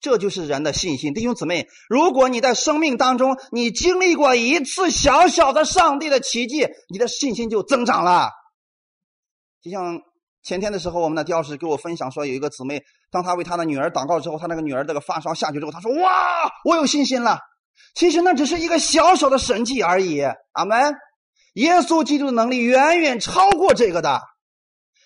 [0.00, 1.68] 这就是人的信心，弟兄姊妹。
[1.88, 8.30] 如果你在生命当中你经历过一次小小的上帝的奇迹，你的信心就增长了。
[9.62, 10.00] 就像
[10.42, 16.10] 前天的时候，我们的教师给我分享说，有一个姊妹，当她为她的女儿祷告之后，她那个女儿这个发烧下去之后，她说：“哇，
[16.64, 17.38] 我有信心了。”
[17.94, 20.20] 其实那只是一个小小的神迹而已。
[20.50, 20.96] 阿门。
[21.54, 24.20] 耶稣基督的能力远远超过这个的。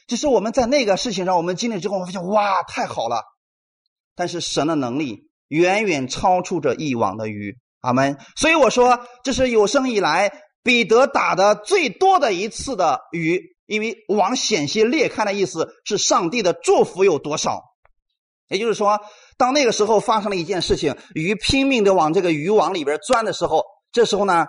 [0.06, 3.22] 只是我们在那个事情上，我们经历之后，我们发现，哇，太好了。
[4.14, 8.16] 但是神的能力远远超出这一网的鱼，阿门。
[8.36, 10.32] 所以我说，这是有生以来
[10.62, 17.62] 彼得打的最多的一次的鱼，因为网险些裂开的意思是上帝的祝福有多少。
[18.48, 19.00] 也就是说，
[19.36, 24.46] 当那个时候发生了一件事情，鱼拼命的往这个渔网里边钻的时候，这时候呢，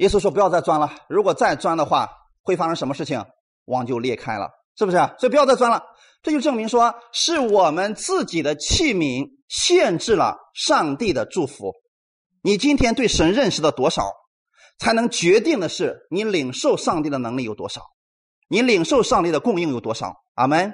[0.00, 2.08] 耶稣说不要再钻了，如果再钻的话，
[2.42, 3.22] 会发生什么事情？
[3.66, 4.96] 网就裂开了，是不是？
[5.18, 5.82] 所以不要再钻了。
[6.22, 11.74] 这就证明说，是我们自己的器皿限制了上帝的祝福。
[12.42, 14.10] 你今天对神认识的多少，
[14.78, 17.82] 才能决定的是你领受上帝的能力有多少，
[18.48, 20.14] 你领受上帝的供应有多少。
[20.34, 20.72] 阿门。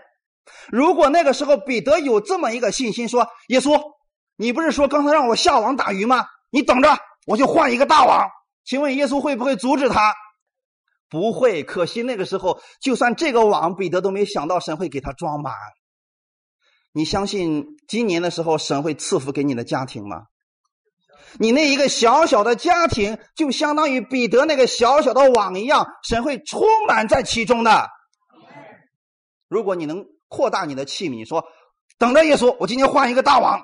[0.70, 3.76] 如果那个时候彼得有这么一个信心，说：“耶稣，
[4.36, 6.26] 你不是说刚才让我下网打鱼吗？
[6.50, 8.28] 你等着，我就换一个大网。”
[8.66, 10.12] 请问耶稣会不会阻止他？
[11.08, 15.54] 不会，可惜那个时候，就算这个网，彼得都没想到神会给他装满。
[16.92, 20.24] 你相信今年的时候，神会赐福给你的家庭吗？
[21.38, 27.88] 你那一个小小的家庭，就相当于彼得那个小小的网一样，神会充满在其中的。
[29.46, 31.44] 如果你能扩大你的器皿，说
[31.98, 33.62] 等着耶稣，我今天换一个大网，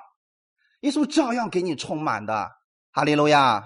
[0.82, 2.52] 耶稣照样给你充满的。
[2.92, 3.64] 哈利路亚。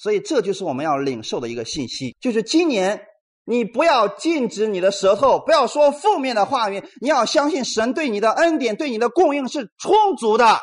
[0.00, 3.02] 所以这就是我们要领受的一个信息，就是今年
[3.44, 10.58] 你不要禁止你的舌头，不要说负面的话语，你要相信神对你的恩典、对你的供应是充足的。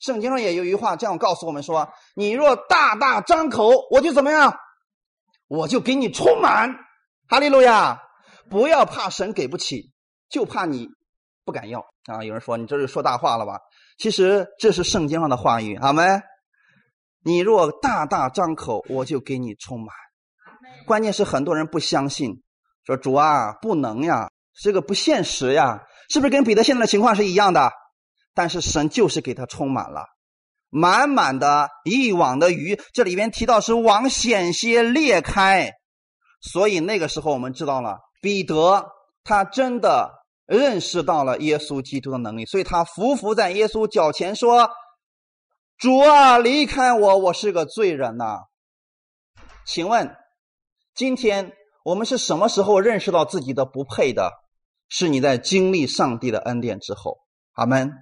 [0.00, 4.54] 圣经上也有一句话这样告诉我们说：“你若大大张口，我就怎么样？
[5.48, 6.74] 我就给你充满。”
[7.26, 8.02] 哈利路亚！
[8.50, 9.92] 不要怕神给不起，
[10.28, 10.88] 就怕你
[11.44, 12.22] 不敢要啊！
[12.22, 13.58] 有人说你这是说大话了吧？
[13.98, 16.02] 其实这是圣经上的话语，好没？
[17.24, 19.88] 你若大大张口，我就给你充满。
[20.86, 22.42] 关键是很多人不相信，
[22.86, 27.70] 说主啊，不能呀，这个不现实呀，是不是跟彼得现在的情况是一样的？
[28.34, 30.06] 但是神就是给他充满了，
[30.70, 32.80] 满满的一网的鱼。
[32.94, 35.72] 这里边提到是网险些裂开，
[36.40, 38.86] 所以那个时候我们知道了，彼得
[39.24, 40.10] 他真的
[40.46, 44.70] 认识到了耶稣基督的能力，所以他伏伏在耶稣脚前说。
[45.78, 48.46] 主啊，离开我，我是个罪人呐！
[49.64, 50.16] 请问，
[50.92, 51.52] 今天
[51.84, 54.32] 我们是什么时候认识到自己的不配的？
[54.88, 57.18] 是你在经历上帝的恩典之后。
[57.52, 57.92] 阿门。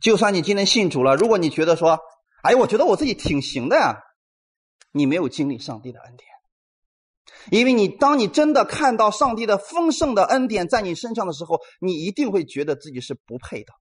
[0.00, 1.98] 就算你今天信主了，如果你觉得说，
[2.42, 3.98] 哎，我觉得我自己挺行的呀，
[4.90, 6.30] 你没有经历上帝的恩典，
[7.50, 13.72] 因为你当你真的看到上帝的丰盛的恩典在你身上的时候，你一定会觉得自己是不配的，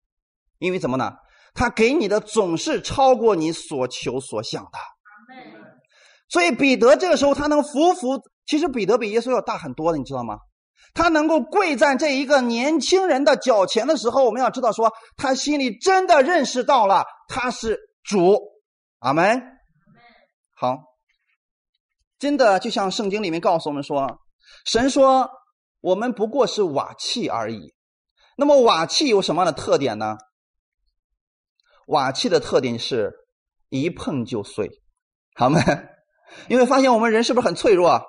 [0.59, 1.13] 因为怎么呢？
[1.53, 4.79] 他给你的总是超过你所求所想的。
[6.29, 10.37] 所以彼得这个时候他能服服，其实彼得比耶稣要大很多的，你知道吗？
[10.93, 18.37] 他能够跪在这一个年轻人的脚前的时候，我们要知道说，他心里真的认识到了他是主。
[18.99, 19.41] 阿门。
[20.55, 20.77] 好，
[22.19, 24.19] 真的就像圣经里面告诉我们说，
[24.65, 25.29] 神说
[25.79, 27.73] 我们不过是瓦器而已。
[28.37, 30.17] 那么瓦器有什么样的特点呢？
[31.91, 33.11] 瓦器的特点是
[33.69, 34.69] 一碰就碎，
[35.35, 35.59] 好吗？
[36.47, 38.01] 你会发现我们人是不是很脆弱？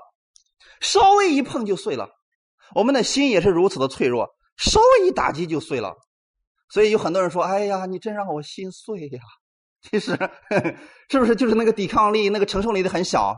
[0.81, 2.09] 稍微一碰就碎了。
[2.75, 5.95] 我们的心也是如此的脆弱，稍微一打击就碎了。
[6.71, 9.21] 所以有很多人说：“哎呀，你真让我心碎呀！”
[9.83, 10.17] 其实
[11.11, 13.35] 是不是就是那个抵抗力、那个承受力的很小？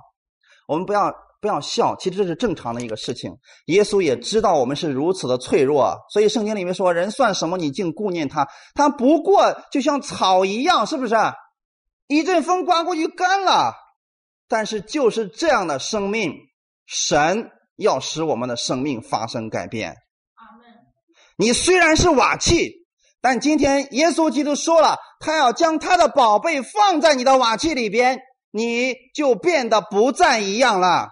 [0.69, 1.11] 我们不要
[1.45, 3.31] 不要笑，其实这是正常的一个事情。
[3.67, 7.59] 耶稣也知道我们是如此的脆弱，所以圣经里面说：“人算什么？
[7.59, 8.49] 你竟顾念他？
[8.75, 11.15] 他不过就像草一样，是不是？
[12.07, 13.75] 一阵风刮过去干了。”
[14.49, 16.33] 但是就是这样的生命，
[16.87, 19.97] 神要使我们的生命发生改变。
[21.37, 22.73] 你虽然是瓦器，
[23.21, 28.19] 但今天耶稣基督说了，他要将他的宝贝放在你的瓦器里边，
[28.51, 31.09] 你就变得不再一样了。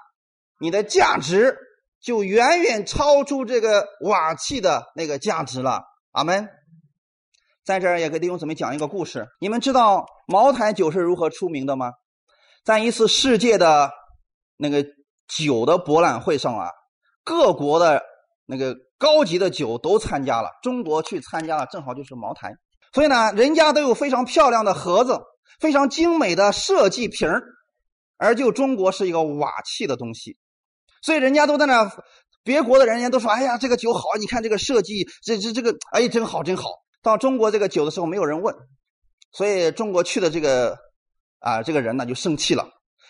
[0.62, 1.58] 你的价值
[2.00, 5.82] 就远远超出这个瓦器的那个价值了。
[6.12, 6.48] 阿门。
[7.64, 9.26] 在这儿也给弟兄姊妹讲一个故事。
[9.40, 11.90] 你们知道茅台酒是如何出名的吗？
[12.64, 13.90] 在一次世界的
[14.56, 14.86] 那个
[15.26, 16.68] 酒的博览会上啊，
[17.24, 18.00] 各国的
[18.46, 22.52] 那个高级的酒都参加了，中国去参加了，正好就是茅台。
[22.92, 25.20] 所以呢，人家都有非常漂亮的盒子，
[25.58, 27.28] 非常精美的设计瓶
[28.16, 30.36] 而就中国是一个瓦器的东西，
[31.02, 31.92] 所以人家都在那，
[32.42, 36.70] 别国的人家都说：“哎呀，这个酒好，你看这个设计，这这这个，哎，真好，真好。”
[37.02, 38.54] 到中国这个酒的时候，没有人问，
[39.32, 40.78] 所以中国去的这个。
[41.44, 42.68] 啊，这个人呢就生气了，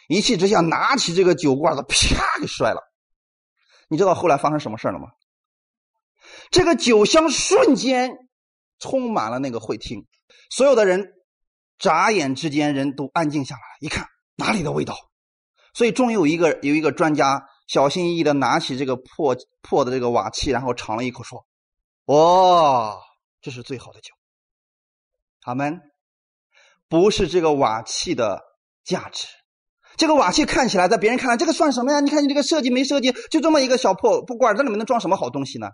[0.09, 2.81] 一气之下拿起这个酒罐子，啪给摔了。
[3.89, 5.09] 你知道后来发生什么事了吗？
[6.51, 8.11] 这个酒香瞬间
[8.79, 10.07] 充满了那个会厅，
[10.49, 11.13] 所有的人
[11.79, 14.97] 眨眼之间人都安静下来，一看哪里的味道？
[15.75, 21.47] 所以终于有一个有一个专家小心翼翼的拿起这个破破的这个瓦器，然后尝了一口，说
[22.05, 22.99] ：“哇，
[23.41, 24.13] 这是最好的酒。”
[25.41, 25.81] 他们。
[26.91, 28.43] 不是这个瓦器的
[28.85, 29.27] 价值，
[29.97, 32.01] 这个瓦器看起来在别人看来，这个算什么呀？
[32.01, 35.69] 你看你这个设计没设计，就这么一个小破布罐，这里面能装什么好东西呢？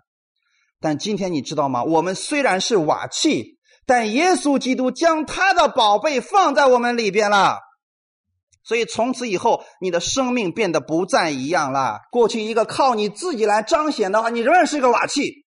[0.79, 1.83] 但今天你知道吗？
[1.83, 7.57] 我们虽然是瓦器，但耶稣基督将他的宝贝放在我们里边了，
[8.63, 11.99] 所以从此以后，你的生命变得不再一样了。
[12.11, 15.45] 过去一个靠你自己来彰显的话，你仍然是一个瓦器，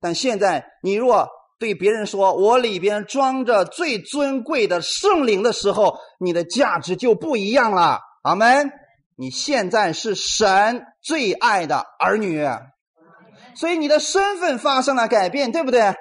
[0.00, 1.28] 但现在你若。
[1.58, 8.70] 对别人说：“我里边装着最尊贵的圣灵的时候，你的价值就不一样了。”阿门。
[9.16, 12.48] 你现在是神最爱的儿女，
[13.54, 15.94] 所以你的身份发生了改变，对不对？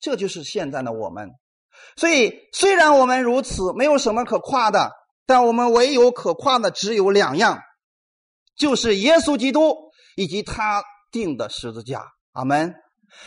[0.00, 1.30] 这就是现在的我们。
[1.94, 4.90] 所以虽然我们如此，没有什么可夸的，
[5.28, 7.58] 但我们唯有可夸的只有两样，
[8.56, 9.76] 就是耶稣基督
[10.16, 12.02] 以及他定的十字架。
[12.32, 12.74] 阿门。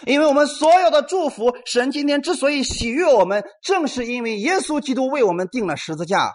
[0.07, 6.33] 因为我们所有的祝福，神今天之所以喜悦我们，正是因为耶稣基督为我们定了十字架，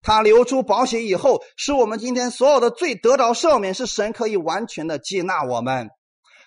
[0.00, 5.90] 他流出宝血以后，使我们今天所有的罪得到赦免，是神可以完全的接纳我们。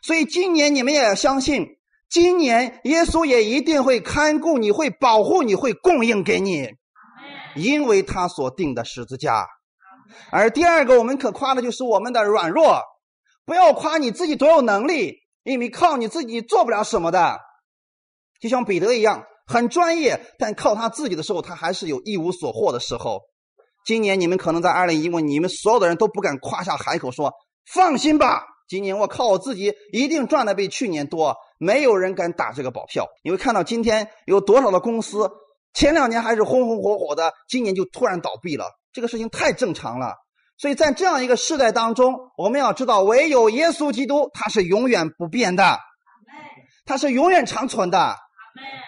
[0.02, 1.68] 所以今年你们也要相信，
[2.10, 6.70] 今年耶稣也一定会看顾你，会保护你，会供应给你，
[7.58, 9.48] 因为他所定的十字架。
[10.32, 12.82] 而第二个，我们可夸的就是我们的软弱，
[13.46, 15.18] 不要夸你自己多有能力。
[15.44, 17.40] 因为靠你自己做不了什么的，
[18.42, 23.22] 就像彼得一样很专业，但靠他自己的时候，他还是有一无所获的时候。
[23.86, 27.32] 今年你们可能在二零一五，你们所有的人都不敢夸下海口说
[27.74, 33.08] ：“放心吧，今年我靠我自己一定赚的比去年多。”没有人敢打这个保票。
[33.24, 35.32] 你会看到今天有多少的公司，
[35.74, 38.66] 前两年还是红红火火的，今年就突然倒闭了。
[38.94, 40.16] 这个事情太正常了。
[40.58, 45.78] 所以在这样一个时代当中，我们要知道，唯有耶稣基督他是永远不变的，
[46.84, 48.16] 他是永远长存的，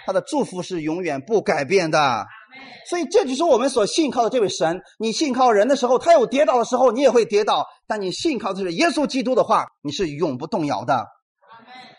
[0.07, 2.25] 他的祝福是永远不改变的。
[2.89, 4.81] 所以这就是我们所信靠的这位神。
[4.97, 11.05] 你信靠人的时候，他有跌倒的时候，你也会跌倒；但你信靠的是耶稣基督的话，你是永不动摇的。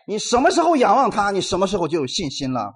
[0.08, 2.72] 你什么时候仰望他，你什么时候就有信心了。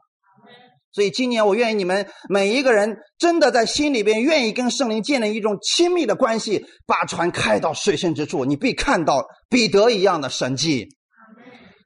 [0.94, 10.86] 所以今年我愿意你们每一个人真的在心里边愿意跟圣灵建立一种亲密的关系，把船开到水深之处，你必看到彼得一样的神迹，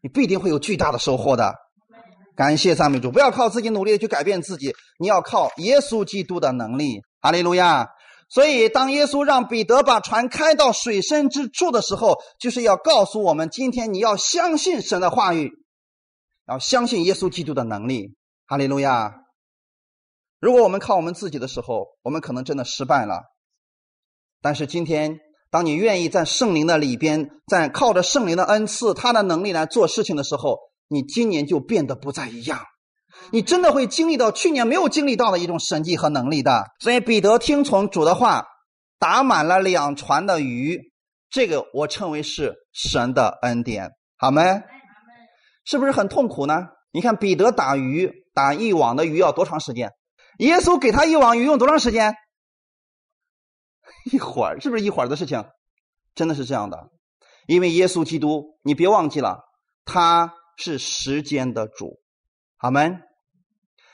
[0.02, 1.54] 你必定会有巨大的收获的。
[2.36, 7.00] 感谢赞美主，不要靠自己努力的去改变自己，你要靠耶稣基督的能力。
[7.20, 7.88] 哈利路亚！
[8.28, 15.50] 所以，当耶稣让彼得把船开到水深之处的时候，就是要告诉我们：今天你要相信神的话语，
[16.46, 18.18] 要相信耶稣基督的能力。
[18.51, 19.14] 哈利路亚！
[20.40, 23.24] 如果我们靠我们自己的时候，我们可能真的失败了。
[24.40, 25.20] 但是今天，
[25.51, 32.62] 当你愿意在圣灵的里边，在靠着圣灵的恩赐、他的能力来做事情的时候，你今年就变得不再一样。
[33.32, 36.64] 你真的会经历到去年没有经历到的一种神迹和能力的。
[36.80, 38.46] 所以彼得听从主的话，
[38.99, 40.90] 打满了两船的鱼，
[41.28, 44.62] 这个我称为是神的恩典，好没？
[45.66, 46.68] 是不是很痛苦呢？
[46.90, 49.93] 你看彼得打鱼，打一网的鱼要多长时间？
[50.39, 52.14] 耶稣给他一网鱼用多长时间？
[54.12, 55.45] 一会儿，是不是一会儿的事情？
[56.14, 56.89] 真的是这样的，
[57.49, 59.43] 因为耶稣基督，你别忘记了，
[59.84, 61.99] 他是时间的主。
[62.59, 63.03] 阿门。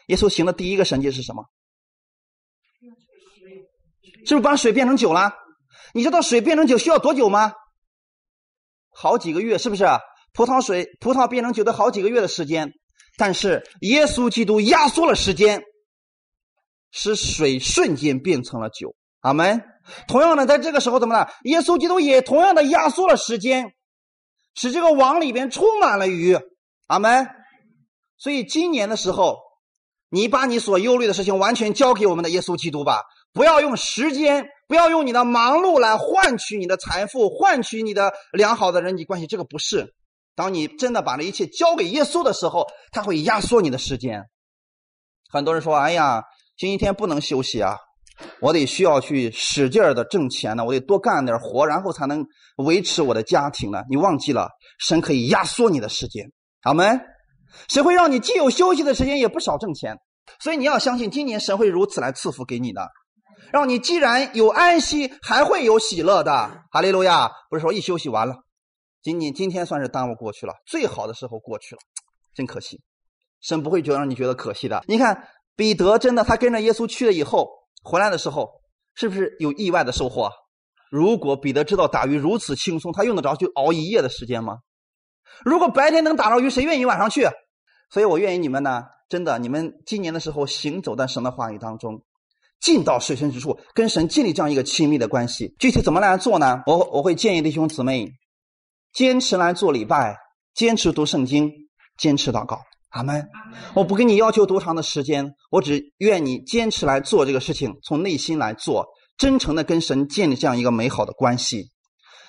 [0.09, 1.47] 耶稣行的第一个神迹是什么？
[4.27, 5.33] 是不是把水变成酒了？
[5.95, 7.55] 你知道水变成酒需要多久吗？
[8.91, 9.87] 好几个月，是不是？
[10.35, 12.75] 葡萄水、葡萄变成酒得好几个月的时间。
[13.17, 15.63] 但是耶稣基督压缩了时间，
[16.91, 18.95] 使水瞬间变成了酒。
[19.21, 19.63] 阿门。
[20.09, 21.31] 同样的，在这个时候怎么了？
[21.45, 23.75] 耶稣基督也同样的压缩了时间，
[24.55, 26.39] 使这个网里边充满了鱼。
[26.87, 27.27] 阿门。
[28.17, 29.39] 所以今年的时候，
[30.09, 33.03] 你把你所忧虑的事情完全交给我们的耶稣基督吧，
[33.33, 39.27] 不要用时间，不要用你的忙碌来换取你的财富，换取你的良好的人际关系。
[39.27, 39.95] 这个不是。
[40.35, 44.25] 当你真的把这一切交给耶稣的时候，他会压缩你的时间。
[45.31, 46.23] 很多人说：“哎呀，
[46.57, 47.77] 星期天不能休息啊，
[48.41, 52.25] 我得需要去使劲儿的挣钱呢，我得多干点活，然后才能
[52.57, 56.31] 维持我的家庭呢。”你忘记了，神可以压缩你的时间，
[56.63, 56.85] 好没？
[57.69, 59.97] 谁会让你既有休息的时间，也不少挣钱？
[60.41, 62.89] 所以你要相信，今年神会如此来赐福给你的，
[63.53, 66.63] 让你既然有安息，还会有喜乐的。
[66.73, 67.31] 哈利路亚！
[67.51, 68.37] 不是说一休息完了，
[69.05, 71.81] 仅仅今天算是耽误过去了，最好的时候过去了，
[72.35, 72.81] 真可惜。
[73.43, 74.83] 神不会觉得让你觉得可惜的。
[74.89, 77.51] 你看彼得真的，他跟着耶稣去了以后，
[77.83, 78.49] 回来的时候
[78.95, 80.31] 是不是有意外的收获？
[80.91, 84.61] 如果彼得知道打鱼如此轻松，他用得着去熬一夜的时间吗？
[85.45, 87.29] 如果白天能打着鱼，谁愿意晚上去？
[87.91, 92.03] 所以我愿意你们呢，真的，你们今年的时候行走在神的话语当中，
[92.59, 95.55] 进到水深之处，跟神建立这样一个亲密的关系。
[95.59, 96.63] 具体怎么来做呢？
[96.67, 98.09] 我我会建议弟兄姊妹
[98.95, 100.17] 坚持来做礼拜，
[100.55, 101.53] 坚持读圣经，
[101.99, 102.63] 坚持祷告。
[102.89, 103.29] 阿门。
[103.75, 108.87] 我不跟你要求多长的时间，我只愿你坚持来做这个事情，从内心来做，
[109.19, 111.71] 真诚的跟神建立这样一个美好的关系，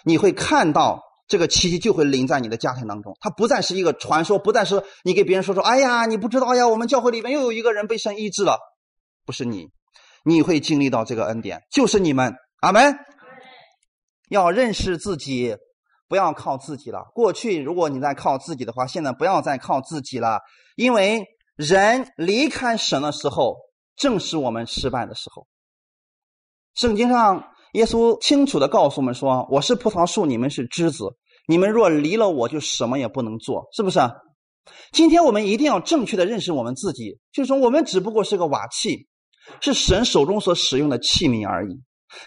[0.03, 1.01] 你会看到。
[1.27, 8.59] 这个奇迹就会临在你的家庭当中，它不再是一个传说，不再是你给别人说说，哎呀，你不知道呀，我们教会里面又有一个人被神医治了，
[9.25, 9.69] 不是你，
[10.23, 12.95] 你会经历到这个恩典，就是你们，阿门。
[14.29, 15.57] 要认识自己，
[16.07, 17.11] 不要靠自己了。
[17.13, 20.39] 过去如果你在靠自己的话，现在不要再靠自己了，
[20.75, 21.25] 因为
[21.55, 23.57] 人离开神的时候，
[23.95, 25.47] 正是我们失败的时候。
[26.73, 27.51] 圣经上。
[27.73, 31.17] 耶稣清楚的告诉我们说：“我是葡萄树，你们是枝子。
[31.45, 33.99] 你们若离了我，就什么也不能做，是不是？
[34.93, 39.09] 今天我们一定要正确的认识我们自己，就是说，我们只不过是个瓦器，
[39.59, 41.81] 是神手中所使用的器皿而已。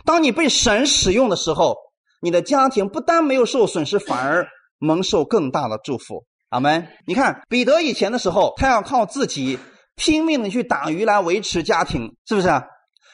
[0.05, 1.74] 当你被神使用的时候，
[2.21, 4.47] 你的家庭不但没有受损失，反而
[4.79, 6.25] 蒙受更大的祝福。
[6.51, 6.89] 阿门。
[7.07, 9.59] 你看彼得以前的时候，他要靠自己
[9.97, 12.49] 拼命的去打鱼来维持家庭，是不是？”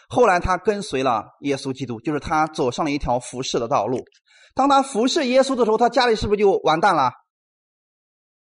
[0.09, 4.05] 后来他跟随了耶稣基督，就是他走上了一条服侍的道路。
[4.55, 7.11] 当他服侍耶稣的时候，他家里是不是就完蛋了？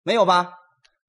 [0.02, 0.52] 没有吧？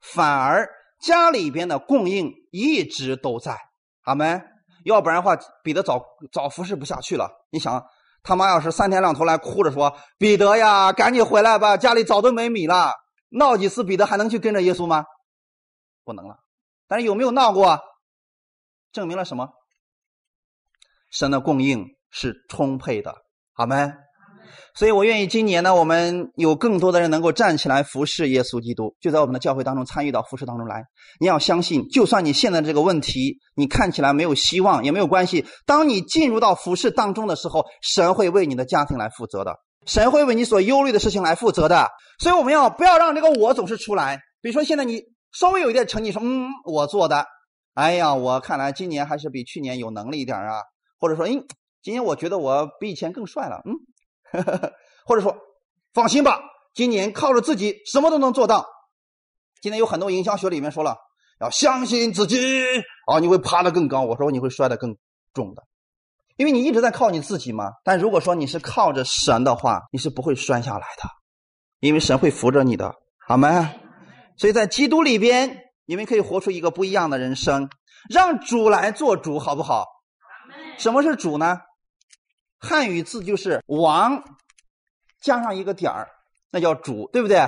[0.01, 0.67] 反而
[1.01, 3.57] 家里边的供应一直都在。
[4.05, 4.41] 阿门。
[4.85, 6.01] 要不然的话，彼得早
[6.31, 7.29] 早服侍不下去了。
[7.51, 7.83] 你想，
[8.25, 12.91] 他妈要是三天两头来哭着说：“彼得呀，赶紧回来吧，家里早都没米了。”
[13.29, 15.05] 闹几次，彼得还能去跟着耶稣吗？
[16.03, 16.39] 不能了。
[16.87, 17.79] 但是有没有闹过？
[18.91, 19.49] 证明了什么？
[21.11, 23.15] 神的供应是充沛的，
[23.53, 23.93] 好没？
[24.75, 30.83] 所以我愿意今年呢，我们有更多的人能够站起来服侍耶稣基督，就在我们的教会当中参与到服侍当中来。
[31.19, 35.45] 你要相信，就算你现在这个问题你看起来没有希望也没有关系。
[35.65, 41.89] 当你进入到服侍当中的时候，神会为你的家庭来负责的，神会为你所忧虑的事情来负责的。
[42.19, 44.19] 所以我们要不要让这个我总是出来？
[44.41, 47.25] 比如说现在你稍微有一点成绩，说嗯，我做的，
[47.73, 50.61] 哎呀，我看来今年还是比去年有能力一点啊。
[50.97, 51.31] 或者说，哎，
[51.83, 53.75] 今年我觉得我比以前更帅了，嗯，
[55.05, 55.35] 或者说，
[55.93, 56.41] 放心吧，
[56.73, 58.65] 今年靠着自己什么都能做到。
[59.61, 60.97] 今天有很多营销学里面说了，
[61.39, 62.37] 要相信自己
[63.07, 64.01] 啊，你会爬得更高。
[64.01, 64.95] 我说你会摔得更
[65.33, 65.63] 重的，
[66.37, 67.71] 因为你一直在靠你自己嘛。
[67.83, 71.09] 但如果说你是靠着神的话，你是不会摔下来的，
[71.79, 72.93] 因为神会扶着你的，
[73.27, 73.73] 好吗？
[74.37, 77.69] 所以在基督里边，你们可以活出一个不一样的人生，
[78.09, 79.85] 让主来做主，好不好？
[80.77, 81.57] 什么是主呢？
[82.65, 84.23] 汉语字就是王，
[85.21, 86.09] 加上一个点儿，
[86.49, 87.47] 那叫主，对不对？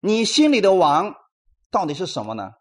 [0.00, 1.12] 你心里的王
[1.72, 2.52] 到底是什么呢？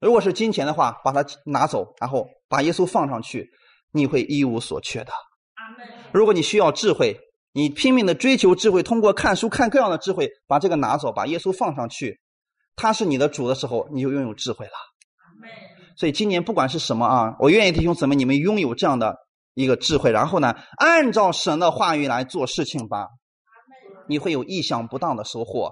[0.00, 3.48] 如果是金钱的话，把它拿走，然后把耶稣放上去，
[3.90, 5.12] 你会一无所缺的。
[6.12, 7.18] 如果你需要智慧，
[7.52, 12.20] 你拼命的追求智慧，通过看书看各样的智慧，把这个拿走，把耶稣放上去。
[12.76, 14.72] 他是你的主的时候，你就拥有智慧了。
[15.96, 19.16] 所以今年不管是什么啊，我愿意弟兄姊妹你们拥有这样的
[19.54, 23.08] 一个智慧，然后呢，按照神的话语来做事情吧，
[24.08, 25.70] 你会有意想不到的收获。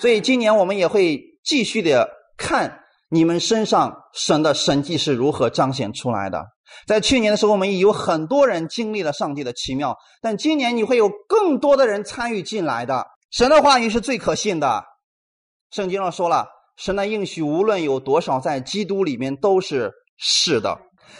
[0.00, 6.44] 所以今年我们也会继续的看你们身上神的神迹是如何彰显出来的。
[6.86, 13.06] 在去年的时候，我们有很多人经历了上帝的奇妙，但今年你会有更多的人参与进来的。
[13.30, 14.84] 神的话语是最可信的。
[15.70, 16.46] 圣经上说了，
[16.76, 20.76] 神的应许无论有多少，在基督里面都是是的。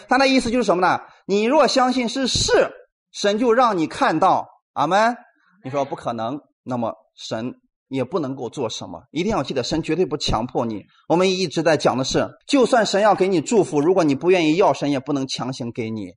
[0.07, 0.99] 他的意思就是什么呢？
[1.25, 2.71] 你若相信是是，
[3.11, 4.47] 神就让你看到。
[4.73, 5.15] 阿门。
[5.63, 7.55] 你说不可能，那么神
[7.87, 9.03] 也不能够做什么。
[9.11, 10.83] 一定要记得，神绝对不强迫你。
[11.07, 16.11] 我们一直在讲的是，就算神要给你祝福，如果你不愿意要，神也不能强行给你。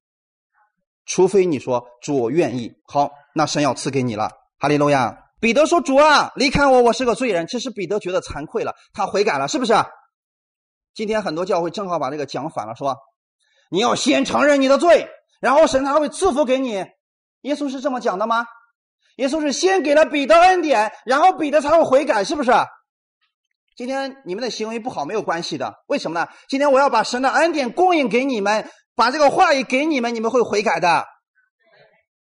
[1.06, 4.30] 除非你说主我愿意，好，那神要赐给你了。
[4.58, 5.16] 哈利路亚。
[5.40, 9.72] 彼得说：“主啊，离开我，我是个罪人。”其实彼得觉得惭愧了，他悔改了，是不是？
[10.92, 12.94] 今天很多教会正好把这个讲反了，说
[13.70, 15.08] 你要先承认你的罪，
[15.40, 16.84] 然后神才会赐福给你。
[17.42, 18.44] 耶稣是这么讲的吗？
[19.16, 22.52] 耶稣是先给了彼得恩典，然后彼得才会悔改，是不是？
[23.76, 26.28] 今天你们的行为不好没有关系的，为什么呢？
[26.48, 31.06] 今天我要把神的恩典供应给你们，把这个话语给你们，你们会悔改的。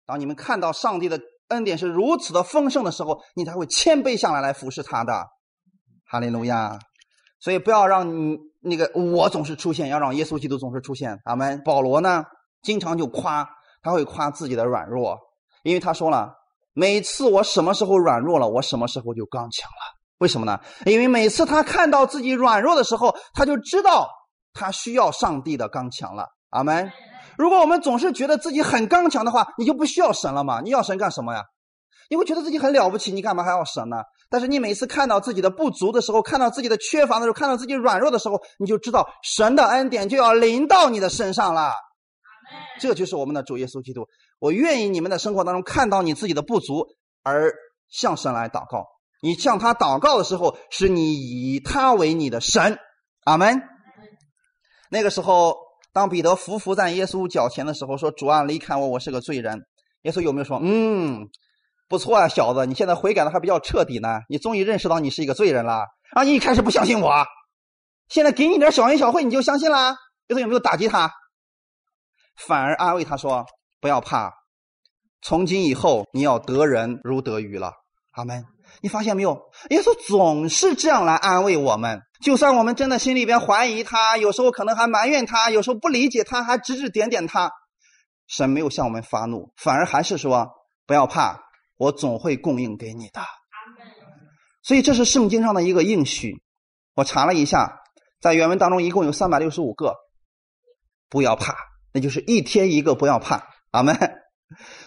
[0.06, 1.20] 当你们看到上帝的。
[1.52, 5.28] 恩典是如此的丰盛的时候，你才会谦卑下来来服侍他的，
[6.06, 6.80] 哈利路亚。
[7.42, 11.20] 所以不要让你那个我总是出现，要让耶稣基督总是出现。
[11.26, 11.62] 阿门。
[11.64, 12.24] 保罗呢，
[12.62, 13.50] 经常就夸，
[13.82, 15.18] 他会夸自己的软弱，
[15.64, 16.32] 因为他说了，
[16.74, 20.00] 每次我什么时候软弱了，我什么时候就刚强了。
[20.20, 20.60] 为什么呢？
[20.86, 24.08] 因为每次他看到自己软弱的时候，他就知道
[24.54, 26.28] 他需要上帝的刚强了。
[26.52, 26.92] 阿门。
[27.38, 30.62] 如果我们总是觉得自己很刚强的话，你就不需要神了嘛？
[30.62, 31.44] 你要神干什么呀？
[32.12, 34.04] 你会觉得自己很了不起，你干嘛还要神呢？
[34.32, 41.74] 但是你每次看到自己的不足的时候，看到自己的缺乏的时候，看到自己软弱的时候，你就知道神的恩典就要临到你的身上了。
[42.80, 44.08] 这就是我们的主耶稣基督。
[44.40, 46.88] 我愿意你们的生活当中看到你自己的不足，
[47.22, 47.54] 而
[47.90, 48.88] 向神来祷告。
[49.22, 52.80] 你向他祷告的时候，是你以他为你的神。
[53.26, 53.62] 阿门。
[54.90, 55.58] 那个时候。
[55.94, 59.62] 当彼得伏伏在耶稣脚前的时候，说：“主啊，离开我，我是个罪人。”
[60.04, 61.28] 耶稣有没有说：“嗯，
[61.92, 64.22] 不错啊，小子，你现在悔改的还比较彻底呢。
[64.30, 66.24] 你终于认识到你是一个罪人了啊！
[66.24, 67.26] 你一开始不相信我，
[68.08, 69.98] 现在给你点小恩小惠，你就相信了。”
[70.32, 71.12] 耶稣有没有打击他？
[72.38, 73.46] 反而安慰他说
[73.82, 74.32] ：“不要怕，
[75.22, 77.74] 从今以后你要得人如得鱼了。”
[78.16, 78.46] 阿门。
[78.80, 79.38] 你发现没有？
[79.70, 82.02] 耶稣总是这样来安慰我们。
[82.24, 87.52] 就算我们真的心里边怀疑他，有时候可能还埋怨他，有时候不理解他，还指指点点他，
[88.28, 90.50] 神没有向我们发怒，反而还是说
[90.88, 91.42] 不要怕，
[91.82, 93.22] 我总会供应给你的。
[94.62, 96.44] 所以这是圣经上的一个应许。
[96.94, 97.82] 我查了一下，
[98.22, 99.96] 在原文当中一共有三百六十五个。
[101.10, 101.56] 不要怕，
[101.92, 103.48] 那就是一天一个不要怕。
[103.72, 103.98] 阿门。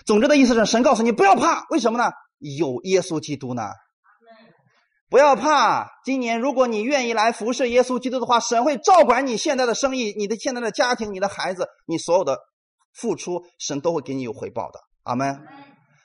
[0.07, 2.13] 总之的意思是，神告诉你不要怕，为什么呢？
[2.39, 3.71] 有耶稣基督呢。
[5.11, 12.39] 不要怕，今年如果你愿意来服侍耶稣基督的话，神会照管你现在的生意、你的现在的家庭、你的孩子，你所有的
[12.93, 14.79] 付出，神都会给你有回报的。
[15.03, 15.45] 阿门。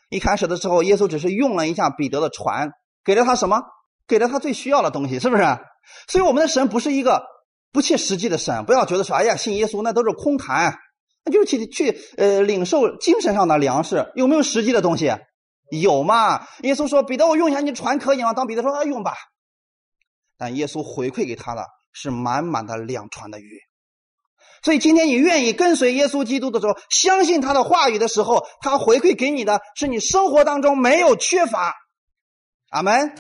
[0.10, 2.72] 一开始的时候，耶稣只是用了一下彼得的船，
[3.03, 3.62] 给了他什么？
[4.07, 5.43] 给了他最需要的东西，是不是？
[6.07, 7.24] 所以我们的神不是一个
[7.72, 10.78] 不切实际的神，不要觉得说，哎呀，信耶稣那都是空谈，
[11.24, 15.12] 那就是去去呃领受精神上的粮食，有没有实际的东西？
[15.72, 16.47] 有嘛？
[16.62, 19.14] 耶稣说：“彼得，我用一下你船可以吗？”当彼得说：“啊，用吧。”
[20.36, 23.60] 但耶稣回馈给他的是满满的两船的鱼。
[24.64, 31.74] 所以今天你愿意跟随耶稣基督的时候，相信他的话语的时候，他回馈给你的是你生活当中没有缺乏。
[32.70, 33.14] 阿门。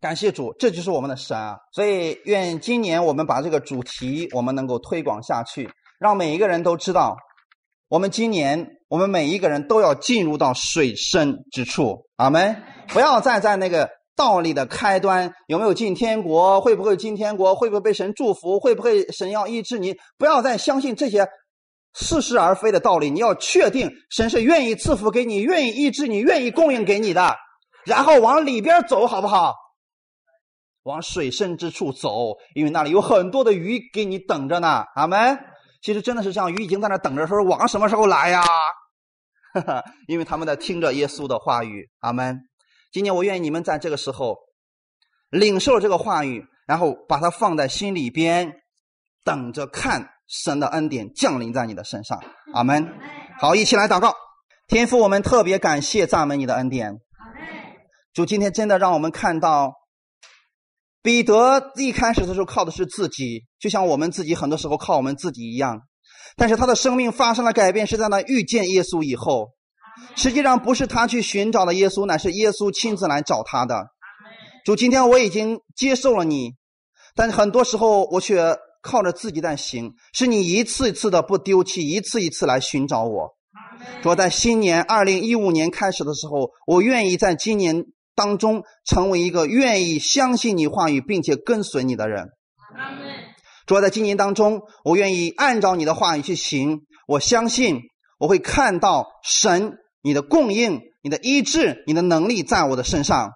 [0.00, 1.56] 感谢主，这就是我们的神啊！
[1.72, 5.70] 所以愿今年我们把这个主题我们能够推广下去，
[6.00, 7.16] 让每一个人都知道。
[7.88, 12.60] 我们今年，我们每一个人都要进入到水深之处，阿门！
[12.88, 16.60] 不要再在那个道理的开端，有没有进天国？
[16.60, 17.54] 会不会进天国？
[17.54, 18.60] 会不会被神祝福？
[18.60, 19.96] 会不会神要医治你？
[20.18, 21.26] 不要再相信这些
[21.94, 23.10] 似是而非的道理。
[23.10, 27.36] 你要确定神是愿意赐福给你，愿意医治你，愿意供应给你的，
[27.86, 29.54] 然后往里边走，好不好？
[30.84, 34.84] 往水深之处走，因为那里有很多的鱼给你等着呢。
[34.94, 35.38] 阿门。
[35.80, 38.42] 其实真的是这样，鱼已经在那等着，说王什么时候来呀？
[39.54, 41.88] 哈哈，因为他们在听着耶稣的话语。
[42.00, 42.40] 阿门。
[42.92, 44.36] 今年我愿意你们在这个时候
[45.30, 48.52] 领受这个话语，然后把它放在心里边，
[49.24, 52.22] 等着看神的恩典降临在你的身上。
[52.52, 52.86] 阿门。
[53.40, 54.14] 好，一起来祷告。
[54.68, 57.00] 天父，我们特别感谢赞美你的恩典。
[58.12, 59.72] 主，今天真的让我们看到。
[61.02, 65.80] 彼得一开始的时候靠的是自己，就像我们自己很多时候靠我们自己一样。
[66.36, 69.48] 但是他的生命发生了改变，是在那遇见耶稣以后。
[70.16, 73.86] 实际上不是他去寻找的耶稣，乃是耶稣亲自来找他的。
[74.64, 76.52] 主，今天我已经接受了你，
[77.14, 79.94] 但很多时候我却靠着自己在行。
[80.12, 83.28] 是你一次一次的不丢弃，一次一次来寻找我。
[84.02, 87.84] 说在新年二零一五年开始的时候，我愿意在今年。
[88.14, 92.28] 当中成为一个愿意相信你话语并且跟随你的人。
[93.66, 96.82] 主要在今年当中，我愿意按照你的话语去行。
[97.08, 97.80] 我相信
[98.18, 103.30] 我会看到神你的供应、你的医治、你的能力在我的身上。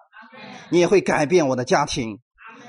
[0.69, 2.19] 你也会改变我的家庭，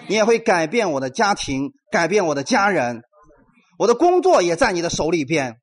[0.09, 3.03] 你也会改变我的家庭，改变我的家人。
[3.76, 5.57] 我的工作也在你的手里边。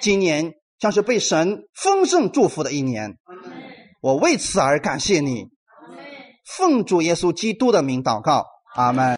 [0.00, 3.16] 今年将是被神丰盛祝福的一年。
[4.00, 5.44] 我为此而感谢你。
[6.56, 9.06] 奉主耶稣基督的名祷告，阿门。